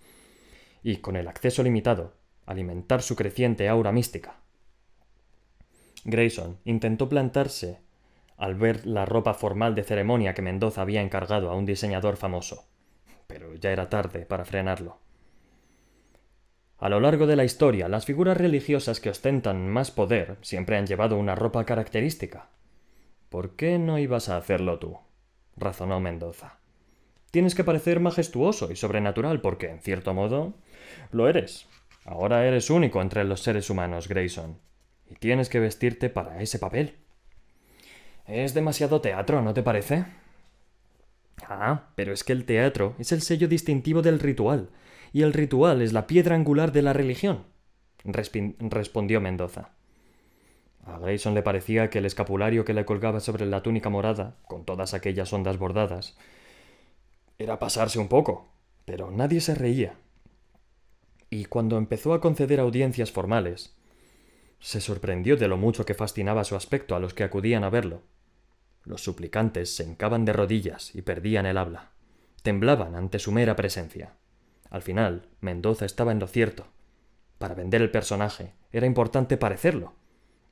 [0.84, 4.36] Y con el acceso limitado, alimentar su creciente aura mística.
[6.04, 7.84] Grayson intentó plantarse
[8.36, 12.66] al ver la ropa formal de ceremonia que Mendoza había encargado a un diseñador famoso.
[13.26, 14.98] Pero ya era tarde para frenarlo.
[16.78, 20.86] A lo largo de la historia, las figuras religiosas que ostentan más poder siempre han
[20.86, 22.50] llevado una ropa característica.
[23.30, 24.98] ¿Por qué no ibas a hacerlo tú?
[25.56, 26.58] razonó Mendoza.
[27.30, 30.54] Tienes que parecer majestuoso y sobrenatural porque, en cierto modo,
[31.10, 31.66] lo eres.
[32.04, 34.58] Ahora eres único entre los seres humanos, Grayson.
[35.08, 36.96] Y tienes que vestirte para ese papel.
[38.26, 40.04] Es demasiado teatro, ¿no te parece?
[41.48, 44.70] Ah, pero es que el teatro es el sello distintivo del ritual,
[45.12, 47.44] y el ritual es la piedra angular de la religión,
[48.04, 49.70] respondió Mendoza.
[50.84, 54.64] A Grayson le parecía que el escapulario que le colgaba sobre la túnica morada, con
[54.64, 56.16] todas aquellas ondas bordadas,
[57.38, 58.48] era pasarse un poco,
[58.84, 59.94] pero nadie se reía.
[61.28, 63.76] Y cuando empezó a conceder audiencias formales,
[64.60, 68.02] se sorprendió de lo mucho que fascinaba su aspecto a los que acudían a verlo.
[68.86, 71.90] Los suplicantes se hincaban de rodillas y perdían el habla.
[72.42, 74.14] Temblaban ante su mera presencia.
[74.70, 76.68] Al final, Mendoza estaba en lo cierto.
[77.38, 79.94] Para vender el personaje era importante parecerlo,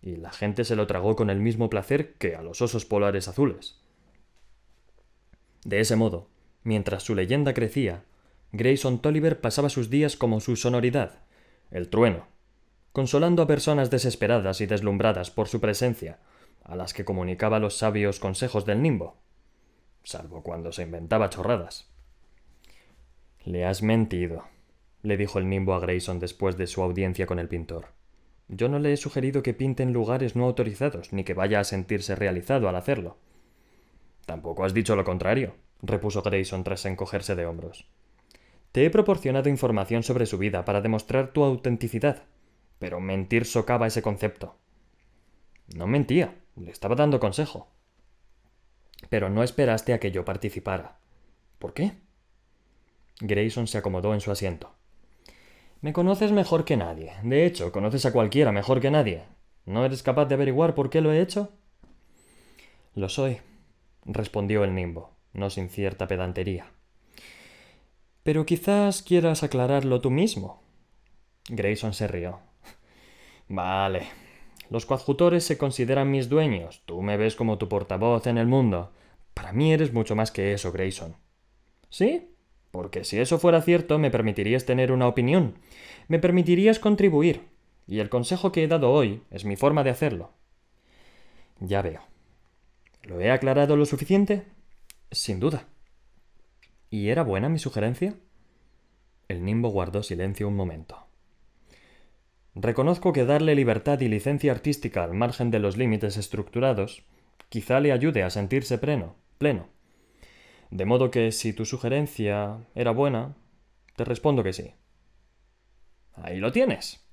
[0.02, 3.28] y la gente se lo tragó con el mismo placer que a los osos polares
[3.28, 3.80] azules.
[5.64, 6.28] De ese modo,
[6.64, 8.04] mientras su leyenda crecía,
[8.52, 11.22] Grayson Tolliver pasaba sus días como su sonoridad,
[11.70, 12.26] el trueno,
[12.92, 16.18] consolando a personas desesperadas y deslumbradas por su presencia,
[16.64, 19.16] a las que comunicaba los sabios consejos del nimbo,
[20.02, 21.90] salvo cuando se inventaba chorradas.
[23.44, 24.44] Le has mentido,
[25.02, 27.88] le dijo el nimbo a Grayson después de su audiencia con el pintor.
[28.48, 31.64] Yo no le he sugerido que pinte en lugares no autorizados, ni que vaya a
[31.64, 33.18] sentirse realizado al hacerlo.
[34.26, 37.86] Tampoco has dicho lo contrario, repuso Grayson tras encogerse de hombros.
[38.72, 42.24] Te he proporcionado información sobre su vida para demostrar tu autenticidad,
[42.78, 44.56] pero mentir socava ese concepto.
[45.74, 47.68] No mentía, le estaba dando consejo.
[49.08, 50.98] Pero no esperaste a que yo participara.
[51.58, 51.92] ¿Por qué?
[53.20, 54.74] Grayson se acomodó en su asiento.
[55.80, 57.12] Me conoces mejor que nadie.
[57.22, 59.24] De hecho, conoces a cualquiera mejor que nadie.
[59.66, 61.52] ¿No eres capaz de averiguar por qué lo he hecho?
[62.94, 63.38] Lo soy,
[64.04, 66.66] respondió el nimbo, no sin cierta pedantería.
[68.22, 70.62] Pero quizás quieras aclararlo tú mismo.
[71.48, 72.40] Grayson se rió.
[73.48, 74.08] Vale,
[74.70, 76.82] los coadjutores se consideran mis dueños.
[76.86, 78.92] Tú me ves como tu portavoz en el mundo.
[79.34, 81.16] Para mí eres mucho más que eso, Grayson.
[81.90, 82.30] ¿Sí?
[82.70, 85.54] Porque si eso fuera cierto, me permitirías tener una opinión.
[86.08, 87.42] Me permitirías contribuir.
[87.86, 90.32] Y el consejo que he dado hoy es mi forma de hacerlo.
[91.60, 92.00] Ya veo.
[93.02, 94.44] ¿Lo he aclarado lo suficiente?
[95.10, 95.68] Sin duda.
[96.90, 98.14] ¿Y era buena mi sugerencia?
[99.28, 101.03] El nimbo guardó silencio un momento.
[102.54, 107.04] Reconozco que darle libertad y licencia artística al margen de los límites estructurados
[107.48, 109.68] quizá le ayude a sentirse pleno, pleno.
[110.70, 113.36] De modo que si tu sugerencia era buena,
[113.96, 114.72] te respondo que sí.
[116.14, 117.04] Ahí lo tienes.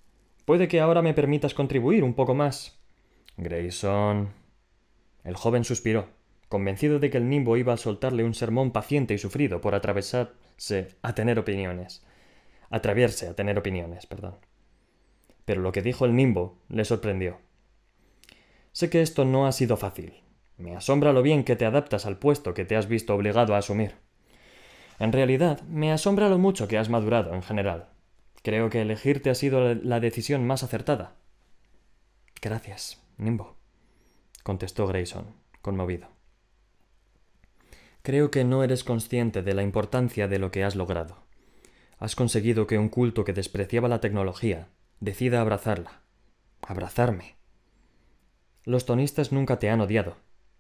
[0.46, 2.80] Puede que ahora me permitas contribuir un poco más.
[3.38, 4.34] Grayson.
[5.24, 6.10] El joven suspiró,
[6.50, 10.96] convencido de que el nimbo iba a soltarle un sermón paciente y sufrido por atravesarse
[11.02, 12.06] a tener opiniones.
[12.70, 14.38] Atreverse a tener opiniones, perdón
[15.46, 17.40] pero lo que dijo el nimbo le sorprendió.
[18.72, 20.24] Sé que esto no ha sido fácil.
[20.58, 23.58] Me asombra lo bien que te adaptas al puesto que te has visto obligado a
[23.58, 23.96] asumir.
[25.00, 27.90] En realidad, me asombra lo mucho que has madurado en general.
[28.44, 31.16] Creo que elegirte ha sido la decisión más acertada.
[32.42, 33.56] Gracias, Nimbo,
[34.44, 36.08] contestó Grayson, conmovido.
[38.04, 41.18] Creo que no eres consciente de la importancia de lo que has logrado.
[42.00, 44.70] Has conseguido que un culto que despreciaba la tecnología
[45.02, 46.02] decida abrazarla.
[46.62, 47.36] Abrazarme.
[48.64, 50.16] Los tonistas nunca te han odiado,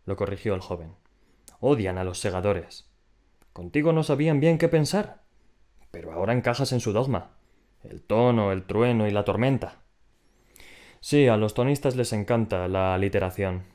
[0.05, 0.95] lo corrigió el joven.
[1.59, 2.89] Odian a los segadores.
[3.53, 5.21] Contigo no sabían bien qué pensar.
[5.91, 7.37] Pero ahora encajas en su dogma.
[7.83, 9.83] El tono, el trueno y la tormenta.
[11.01, 13.65] Sí, a los tonistas les encanta la aliteración.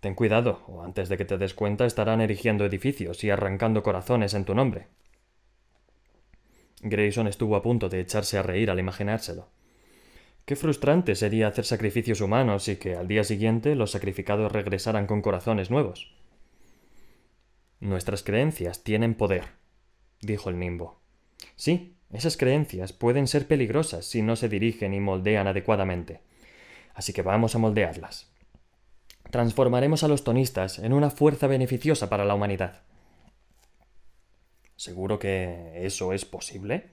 [0.00, 4.34] Ten cuidado, o antes de que te des cuenta estarán erigiendo edificios y arrancando corazones
[4.34, 4.88] en tu nombre.
[6.82, 9.48] Grayson estuvo a punto de echarse a reír al imaginárselo.
[10.44, 15.22] Qué frustrante sería hacer sacrificios humanos y que al día siguiente los sacrificados regresaran con
[15.22, 16.14] corazones nuevos.
[17.78, 19.44] Nuestras creencias tienen poder,
[20.20, 21.00] dijo el nimbo.
[21.54, 26.20] Sí, esas creencias pueden ser peligrosas si no se dirigen y moldean adecuadamente.
[26.94, 28.30] Así que vamos a moldearlas.
[29.30, 32.82] Transformaremos a los tonistas en una fuerza beneficiosa para la humanidad.
[34.82, 36.88] ¿Seguro que eso es posible?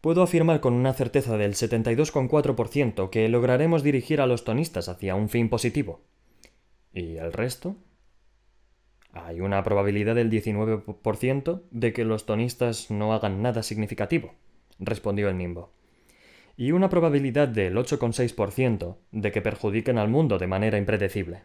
[0.00, 5.28] Puedo afirmar con una certeza del 72,4% que lograremos dirigir a los tonistas hacia un
[5.28, 6.00] fin positivo.
[6.94, 7.76] ¿Y el resto?
[9.12, 14.32] Hay una probabilidad del 19% de que los tonistas no hagan nada significativo,
[14.78, 15.74] respondió el nimbo.
[16.56, 21.42] Y una probabilidad del 8,6% de que perjudiquen al mundo de manera impredecible.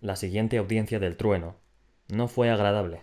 [0.00, 1.56] La siguiente audiencia del trueno
[2.12, 3.02] no fue agradable.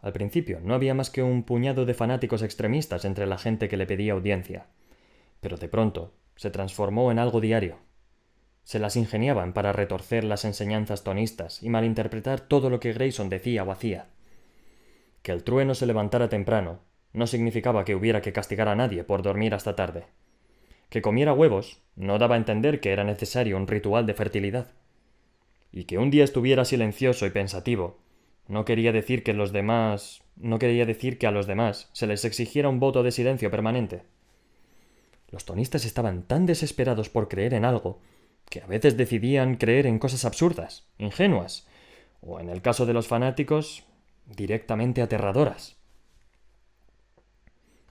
[0.00, 3.76] Al principio no había más que un puñado de fanáticos extremistas entre la gente que
[3.76, 4.66] le pedía audiencia,
[5.40, 7.78] pero de pronto se transformó en algo diario.
[8.62, 13.64] Se las ingeniaban para retorcer las enseñanzas tonistas y malinterpretar todo lo que Grayson decía
[13.64, 14.08] o hacía.
[15.22, 16.80] Que el trueno se levantara temprano
[17.12, 20.04] no significaba que hubiera que castigar a nadie por dormir hasta tarde.
[20.90, 24.68] Que comiera huevos no daba a entender que era necesario un ritual de fertilidad.
[25.72, 27.98] Y que un día estuviera silencioso y pensativo
[28.48, 32.24] no quería decir que los demás no quería decir que a los demás se les
[32.24, 34.02] exigiera un voto de silencio permanente.
[35.30, 38.00] Los tonistas estaban tan desesperados por creer en algo
[38.48, 41.66] que a veces decidían creer en cosas absurdas, ingenuas,
[42.22, 43.84] o en el caso de los fanáticos,
[44.24, 45.76] directamente aterradoras.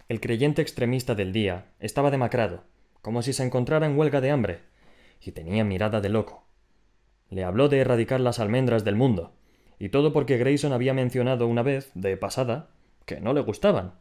[0.09, 2.63] El creyente extremista del día estaba demacrado,
[3.03, 4.61] como si se encontrara en huelga de hambre,
[5.21, 6.46] y tenía mirada de loco.
[7.29, 9.33] Le habló de erradicar las almendras del mundo,
[9.79, 12.69] y todo porque Grayson había mencionado una vez, de pasada,
[13.05, 13.93] que no le gustaban.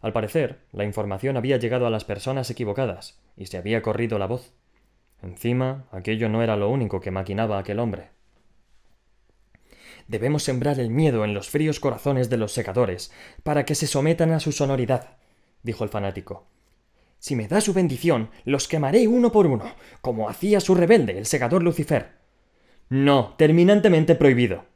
[0.00, 4.26] Al parecer, la información había llegado a las personas equivocadas, y se había corrido la
[4.26, 4.52] voz.
[5.22, 8.10] Encima, aquello no era lo único que maquinaba aquel hombre.
[10.08, 13.12] Debemos sembrar el miedo en los fríos corazones de los secadores,
[13.44, 15.16] para que se sometan a su sonoridad,
[15.62, 16.46] dijo el fanático.
[17.18, 21.26] Si me da su bendición, los quemaré uno por uno, como hacía su rebelde, el
[21.26, 22.21] segador Lucifer.
[22.92, 24.66] No, terminantemente prohibido.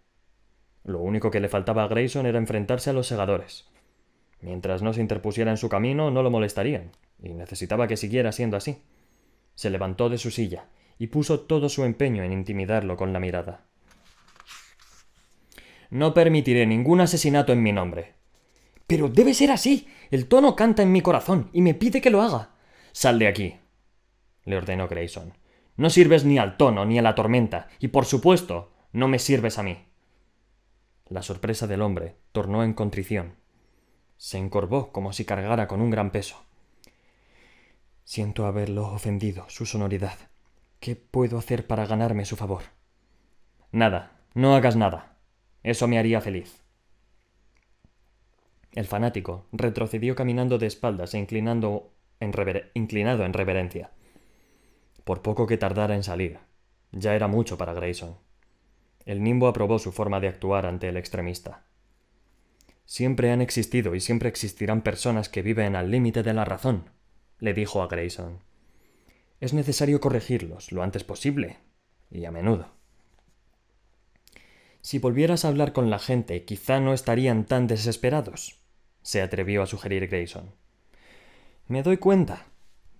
[0.84, 3.66] Lo único que le faltaba a Grayson era enfrentarse a los segadores.
[4.40, 6.92] Mientras no se interpusiera en su camino, no lo molestarían,
[7.22, 8.78] y necesitaba que siguiera siendo así.
[9.54, 10.64] Se levantó de su silla
[10.98, 13.66] y puso todo su empeño en intimidarlo con la mirada.
[15.90, 18.14] No permitiré ningún asesinato en mi nombre.
[18.86, 19.88] Pero debe ser así.
[20.10, 22.54] El tono canta en mi corazón y me pide que lo haga.
[22.92, 23.56] Sal de aquí,
[24.46, 25.34] le ordenó Grayson.
[25.76, 29.58] No sirves ni al tono ni a la tormenta, y por supuesto, no me sirves
[29.58, 29.86] a mí.
[31.08, 33.34] La sorpresa del hombre tornó en contrición.
[34.16, 36.42] Se encorvó como si cargara con un gran peso.
[38.04, 40.18] Siento haberlo ofendido, su sonoridad.
[40.80, 42.62] ¿Qué puedo hacer para ganarme su favor?
[43.72, 45.18] Nada, no hagas nada.
[45.62, 46.62] Eso me haría feliz.
[48.72, 52.32] El fanático retrocedió caminando de espaldas e inclinando en
[52.74, 53.90] inclinado en reverencia.
[55.06, 56.40] Por poco que tardara en salir,
[56.90, 58.16] ya era mucho para Grayson.
[59.04, 61.62] El nimbo aprobó su forma de actuar ante el extremista.
[62.86, 66.90] Siempre han existido y siempre existirán personas que viven al límite de la razón,
[67.38, 68.40] le dijo a Grayson.
[69.38, 71.58] Es necesario corregirlos lo antes posible,
[72.10, 72.72] y a menudo.
[74.80, 78.58] Si volvieras a hablar con la gente, quizá no estarían tan desesperados,
[79.02, 80.50] se atrevió a sugerir Grayson.
[81.68, 82.46] Me doy cuenta,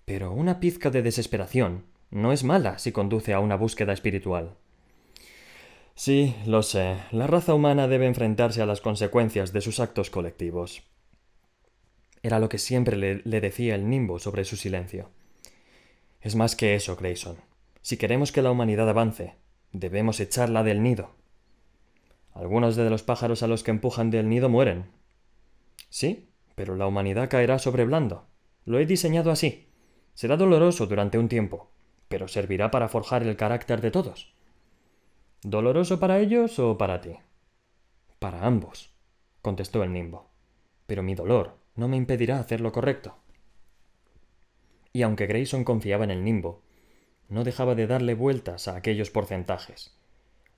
[0.04, 4.56] pero una pizca de desesperación no es mala si conduce a una búsqueda espiritual.
[5.94, 6.98] Sí, lo sé.
[7.10, 10.82] La raza humana debe enfrentarse a las consecuencias de sus actos colectivos.
[12.22, 15.10] Era lo que siempre le, decía el nimbo sobre su silencio.
[16.20, 17.36] Es más que eso, Grayson.
[17.80, 19.36] Si queremos que la humanidad avance,
[19.72, 21.14] debemos echarla del nido.
[22.34, 24.90] Algunos de los pájaros a los que empujan del nido mueren.
[25.88, 28.26] Sí, pero la humanidad caerá sobre blando.
[28.64, 29.68] Lo he diseñado así.
[30.14, 31.70] Será doloroso durante un tiempo,
[32.08, 34.32] pero servirá para forjar el carácter de todos.
[35.42, 37.16] ¿Doloroso para ellos o para ti?
[38.18, 38.94] Para ambos,
[39.42, 40.30] contestó el nimbo.
[40.86, 43.16] Pero mi dolor no me impedirá hacer lo correcto.
[44.92, 46.62] Y aunque Grayson confiaba en el nimbo,
[47.28, 49.94] no dejaba de darle vueltas a aquellos porcentajes.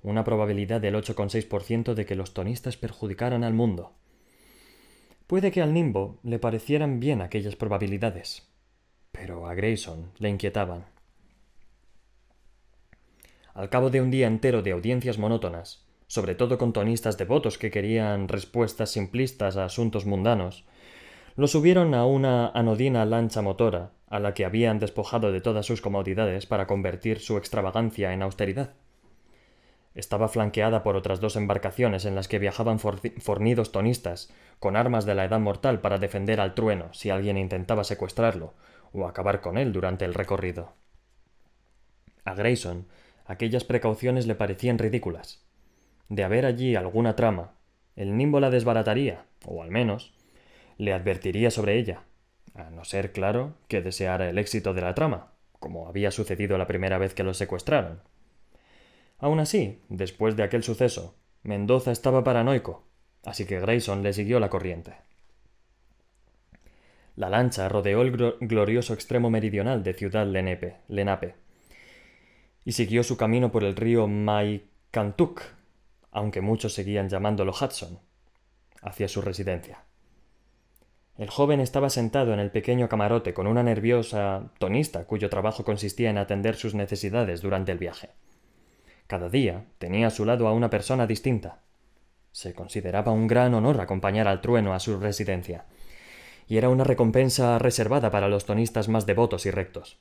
[0.03, 3.95] Una probabilidad del 8,6% de que los tonistas perjudicaran al mundo.
[5.27, 8.49] Puede que al nimbo le parecieran bien aquellas probabilidades,
[9.13, 10.87] pero a Grayson le inquietaban.
[13.59, 17.73] Al cabo de un día entero de audiencias monótonas, sobre todo con tonistas devotos que
[17.73, 20.65] querían respuestas simplistas a asuntos mundanos,
[21.35, 25.81] lo subieron a una anodina lancha motora, a la que habían despojado de todas sus
[25.81, 28.75] comodidades para convertir su extravagancia en austeridad.
[29.97, 35.17] Estaba flanqueada por otras dos embarcaciones en las que viajaban fornidos tonistas, con armas de
[35.17, 38.55] la edad mortal para defender al trueno si alguien intentaba secuestrarlo
[38.93, 40.75] o acabar con él durante el recorrido.
[42.25, 42.87] A Grayson
[43.29, 45.45] aquellas precauciones le parecían ridículas.
[46.09, 47.53] De haber allí alguna trama,
[47.95, 50.15] el nimbo la desbarataría, o al menos
[50.79, 52.05] le advertiría sobre ella,
[52.55, 56.67] a no ser, claro, que deseara el éxito de la trama, como había sucedido la
[56.67, 58.01] primera vez que los secuestraron.
[59.19, 62.85] Aún así, después de aquel suceso, Mendoza estaba paranoico,
[63.25, 64.95] así que Grayson le siguió la corriente.
[67.15, 71.35] La lancha rodeó el glorioso extremo meridional de Ciudad Lenape
[72.69, 75.41] y siguió su camino por el río Maikantuk,
[76.13, 77.99] aunque muchos seguían llamándolo Hudson,
[78.83, 79.85] hacia su residencia.
[81.17, 86.11] El joven estaba sentado en el pequeño camarote con una nerviosa tonista cuyo trabajo consistía
[86.11, 88.11] en atender sus necesidades durante el viaje.
[89.07, 91.63] Cada día tenía a su lado a una persona distinta.
[92.33, 95.65] Se consideraba un gran honor acompañar al trueno a su residencia,
[96.47, 99.99] y era una recompensa reservada para los tonistas más devotos y rectos.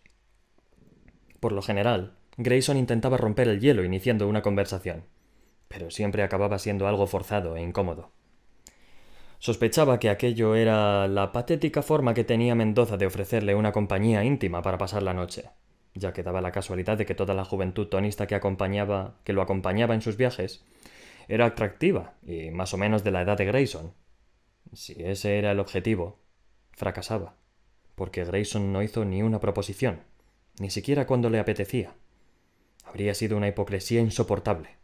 [1.39, 5.05] Por lo general, Grayson intentaba romper el hielo iniciando una conversación,
[5.67, 8.11] pero siempre acababa siendo algo forzado e incómodo.
[9.39, 14.61] Sospechaba que aquello era la patética forma que tenía Mendoza de ofrecerle una compañía íntima
[14.61, 15.49] para pasar la noche,
[15.95, 19.41] ya que daba la casualidad de que toda la juventud tonista que acompañaba, que lo
[19.41, 20.63] acompañaba en sus viajes,
[21.27, 23.93] era atractiva y más o menos de la edad de Grayson.
[24.73, 26.19] Si ese era el objetivo,
[26.73, 27.35] fracasaba,
[27.95, 30.01] porque Grayson no hizo ni una proposición,
[30.59, 31.95] ni siquiera cuando le apetecía.
[32.87, 34.77] Habría sido una hipocresía insoportable.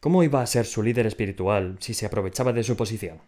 [0.00, 3.20] ¿Cómo iba a ser su líder espiritual si se aprovechaba de su posición?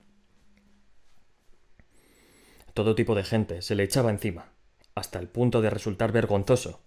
[2.72, 4.52] Todo tipo de gente se le echaba encima,
[4.94, 6.80] hasta el punto de resultar vergonzoso,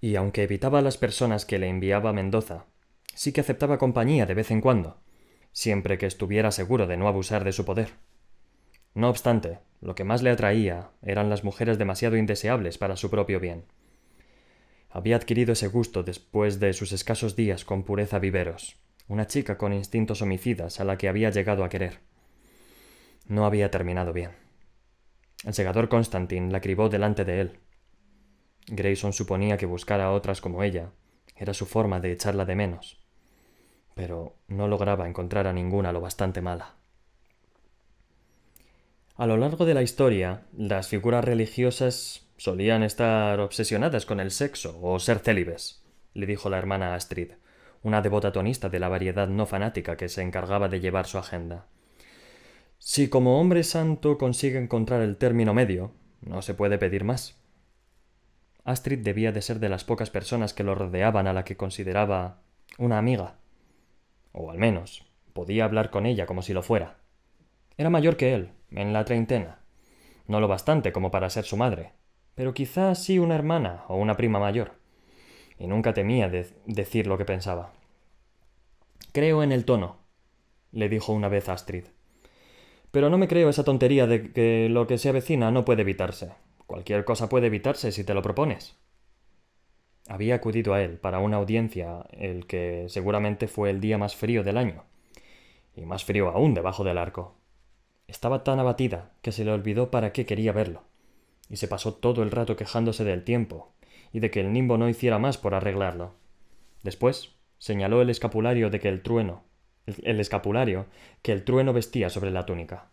[0.00, 2.64] y aunque evitaba a las personas que le enviaba Mendoza,
[3.14, 4.98] sí que aceptaba compañía de vez en cuando,
[5.52, 7.90] siempre que estuviera seguro de no abusar de su poder.
[8.94, 13.38] No obstante, lo que más le atraía eran las mujeres demasiado indeseables para su propio
[13.38, 13.64] bien.
[14.94, 18.76] Había adquirido ese gusto después de sus escasos días con pureza viveros,
[19.08, 22.00] una chica con instintos homicidas a la que había llegado a querer.
[23.26, 24.32] No había terminado bien.
[25.44, 27.58] El segador Constantin la cribó delante de él.
[28.66, 30.90] Grayson suponía que buscar a otras como ella
[31.36, 33.02] era su forma de echarla de menos,
[33.94, 36.76] pero no lograba encontrar a ninguna lo bastante mala.
[39.16, 44.76] A lo largo de la historia, las figuras religiosas solían estar obsesionadas con el sexo
[44.82, 47.34] o ser célibes, le dijo la hermana Astrid,
[47.84, 51.66] una devota tonista de la variedad no fanática que se encargaba de llevar su agenda.
[52.78, 57.40] Si como hombre santo consigue encontrar el término medio, no se puede pedir más.
[58.64, 62.40] Astrid debía de ser de las pocas personas que lo rodeaban a la que consideraba
[62.76, 63.36] una amiga.
[64.32, 66.96] O al menos, podía hablar con ella como si lo fuera.
[67.76, 69.60] Era mayor que él, en la treintena.
[70.26, 71.92] No lo bastante como para ser su madre,
[72.34, 74.72] pero quizás sí una hermana o una prima mayor.
[75.58, 77.72] Y nunca temía de decir lo que pensaba.
[79.12, 79.98] Creo en el tono,
[80.72, 81.84] le dijo una vez Astrid.
[82.90, 86.32] Pero no me creo esa tontería de que lo que se avecina no puede evitarse.
[86.66, 88.76] Cualquier cosa puede evitarse si te lo propones.
[90.08, 94.42] Había acudido a él para una audiencia el que seguramente fue el día más frío
[94.42, 94.84] del año,
[95.76, 97.36] y más frío aún debajo del arco.
[98.08, 100.82] Estaba tan abatida que se le olvidó para qué quería verlo,
[101.52, 103.74] y se pasó todo el rato quejándose del tiempo
[104.10, 106.14] y de que el nimbo no hiciera más por arreglarlo.
[106.82, 109.44] Después señaló el escapulario de que el trueno,
[109.86, 110.86] el, escapulario
[111.20, 112.88] que el trueno vestía sobre la túnica.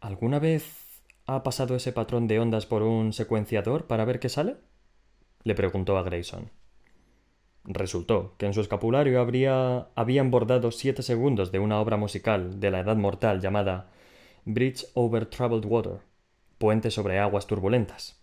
[0.00, 4.56] ¿Alguna vez ha pasado ese patrón de ondas por un secuenciador para ver qué sale?
[5.44, 6.50] le preguntó a Grayson.
[7.64, 12.70] Resultó que en su escapulario habría, habían bordado siete segundos de una obra musical de
[12.70, 13.90] la edad mortal llamada
[14.44, 16.00] Bridge over Troubled Water,
[16.62, 18.22] puente sobre aguas turbulentas,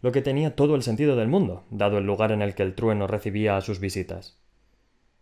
[0.00, 2.76] lo que tenía todo el sentido del mundo, dado el lugar en el que el
[2.76, 4.38] trueno recibía a sus visitas.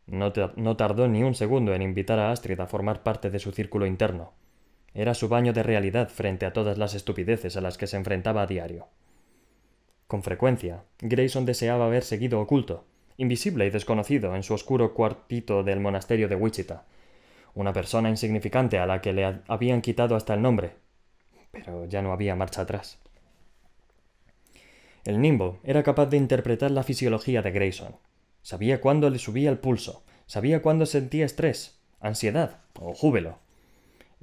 [0.07, 0.31] No,
[0.77, 4.35] tardó ni un segundo en invitar a Astrid a formar parte de su círculo interno.
[4.93, 8.43] Era su baño de realidad frente a todas las estupideces a las que se enfrentaba
[8.43, 8.89] a diario.
[10.07, 12.85] Con frecuencia, Grayson deseaba haber seguido oculto,
[13.17, 16.85] invisible y desconocido en su oscuro cuartito del monasterio de Wichita,
[17.55, 20.84] una persona insignificante a la que le habían quitado hasta el nombre,
[21.55, 22.99] pero ya no había marcha atrás.
[25.05, 27.97] El nimbo era capaz de interpretar la fisiología de Grayson.
[28.43, 33.39] Sabía cuándo le subía el pulso, sabía cuándo sentía estrés, ansiedad o júbilo.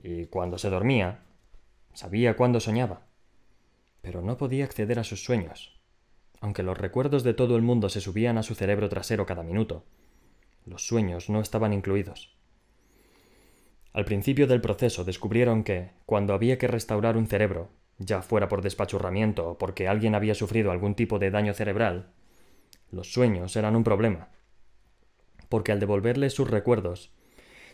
[0.03, 1.19] Y cuando se dormía,
[1.93, 3.03] sabía cuándo soñaba.
[4.01, 5.79] Pero no podía acceder a sus sueños,
[6.39, 9.85] aunque los recuerdos de todo el mundo se subían a su cerebro trasero cada minuto,
[10.65, 12.35] los sueños no estaban incluidos.
[13.93, 18.61] Al principio del proceso descubrieron que, cuando había que restaurar un cerebro, ya fuera por
[18.61, 22.13] despachurramiento o porque alguien había sufrido algún tipo de daño cerebral,
[22.89, 24.29] los sueños eran un problema.
[25.49, 27.11] Porque al devolverles sus recuerdos,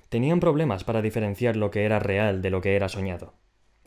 [0.09, 3.35] tenían problemas para diferenciar lo que era real de lo que era soñado.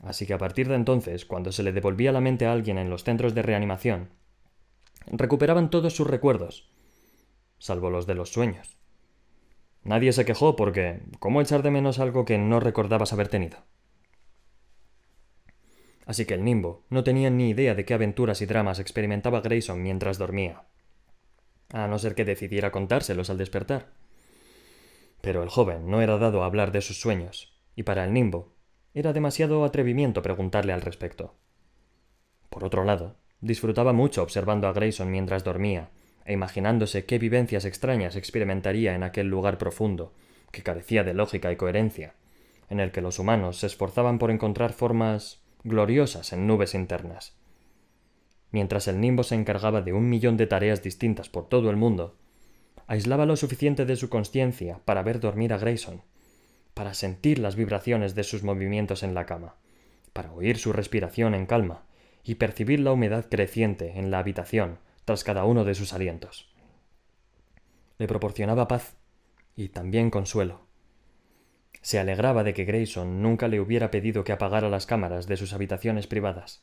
[0.03, 2.91] Así que a partir de entonces, cuando se le devolvía la mente a alguien en
[2.91, 4.11] los centros de reanimación,
[5.07, 6.71] recuperaban todos sus recuerdos,
[7.59, 8.80] salvo los de los sueños.
[9.83, 13.59] Nadie se quejó porque ¿cómo echar de menos algo que no recordabas haber tenido?
[16.07, 19.83] Así que el nimbo no tenía ni idea de qué aventuras y dramas experimentaba Grayson
[19.83, 20.65] mientras dormía,
[21.73, 23.93] a no ser que decidiera contárselos al despertar.
[25.21, 28.55] Pero el joven no era dado a hablar de sus sueños, y para el nimbo
[28.93, 31.37] era demasiado atrevimiento preguntarle al respecto.
[32.49, 35.91] Por otro lado, disfrutaba mucho observando a Grayson mientras dormía,
[36.25, 40.13] e imaginándose qué vivencias extrañas experimentaría en aquel lugar profundo,
[40.53, 42.15] que carecía de lógica y coherencia,
[42.69, 47.37] en el que los humanos se esforzaban por encontrar formas gloriosas en nubes internas.
[48.53, 52.17] Mientras el nimbo se encargaba de un millón de tareas distintas por todo el mundo,
[52.87, 56.03] aislaba lo suficiente de su conciencia para ver dormir a Grayson,
[56.75, 59.55] para sentir las vibraciones de sus movimientos en la cama,
[60.13, 61.85] para oír su respiración en calma
[62.25, 64.79] y percibir la humedad creciente en la habitación
[65.11, 66.55] tras cada uno de sus alientos.
[67.99, 68.95] Le proporcionaba paz
[69.57, 70.69] y también consuelo.
[71.83, 75.53] Se alegraba de que Grayson nunca le hubiera pedido que apagara las cámaras de sus
[75.53, 76.63] habitaciones privadas.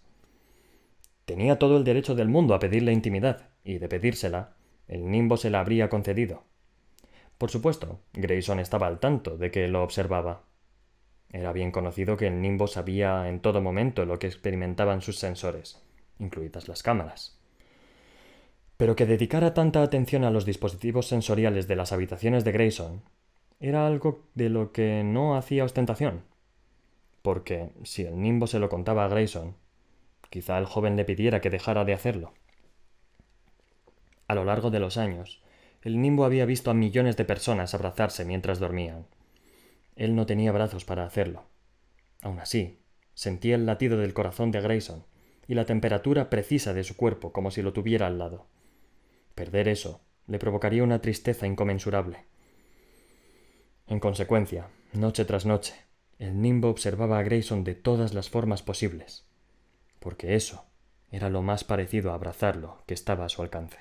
[1.26, 4.56] Tenía todo el derecho del mundo a pedirle intimidad, y de pedírsela,
[4.88, 6.46] el nimbo se la habría concedido.
[7.38, 10.44] Por supuesto, Grayson estaba al tanto de que lo observaba.
[11.34, 15.84] Era bien conocido que el nimbo sabía en todo momento lo que experimentaban sus sensores,
[16.18, 17.38] incluidas las cámaras.
[18.78, 23.02] Pero que dedicara tanta atención a los dispositivos sensoriales de las habitaciones de Grayson
[23.60, 26.24] era algo de lo que no hacía ostentación.
[27.24, 29.56] Porque si el nimbo se lo contaba a Grayson,
[30.30, 32.34] quizá el joven le pidiera que dejara de hacerlo.
[34.28, 35.42] A lo largo de los años,
[35.82, 39.08] el nimbo había visto a millones de personas abrazarse mientras dormían.
[39.96, 41.46] Él no tenía brazos para hacerlo.
[42.22, 42.80] Aún así,
[43.16, 45.04] sentía el latido del corazón de Grayson
[45.48, 48.46] y la temperatura precisa de su cuerpo como si lo tuviera al lado.
[49.38, 52.26] Perder eso le provocaría una tristeza inconmensurable.
[53.86, 55.76] En consecuencia, noche tras noche,
[56.18, 59.28] el nimbo observaba a Grayson de todas las formas posibles,
[60.00, 60.66] porque eso
[61.12, 63.78] era lo más parecido a abrazarlo que estaba a su alcance.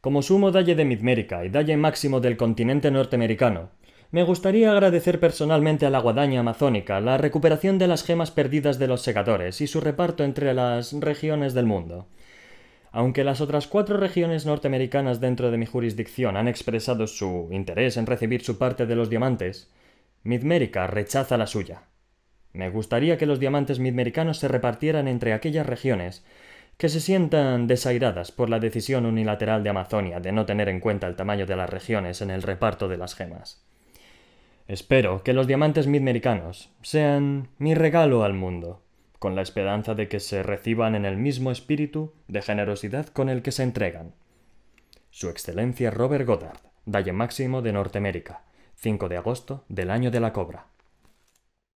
[0.00, 3.70] Como sumo dalle de Midmérica y dalle máximo del continente norteamericano,
[4.14, 8.86] me gustaría agradecer personalmente a la guadaña amazónica la recuperación de las gemas perdidas de
[8.86, 12.06] los segadores y su reparto entre las regiones del mundo.
[12.92, 18.06] Aunque las otras cuatro regiones norteamericanas dentro de mi jurisdicción han expresado su interés en
[18.06, 19.72] recibir su parte de los diamantes,
[20.22, 21.82] Midmérica rechaza la suya.
[22.52, 26.24] Me gustaría que los diamantes midmericanos se repartieran entre aquellas regiones
[26.78, 31.08] que se sientan desairadas por la decisión unilateral de Amazonia de no tener en cuenta
[31.08, 33.64] el tamaño de las regiones en el reparto de las gemas.
[34.66, 38.80] Espero que los diamantes midmericanos sean mi regalo al mundo,
[39.18, 43.42] con la esperanza de que se reciban en el mismo espíritu de generosidad con el
[43.42, 44.14] que se entregan.
[45.10, 48.44] Su Excelencia Robert Goddard, Dalle Máximo de Norteamérica,
[48.76, 50.66] 5 de agosto del año de la Cobra.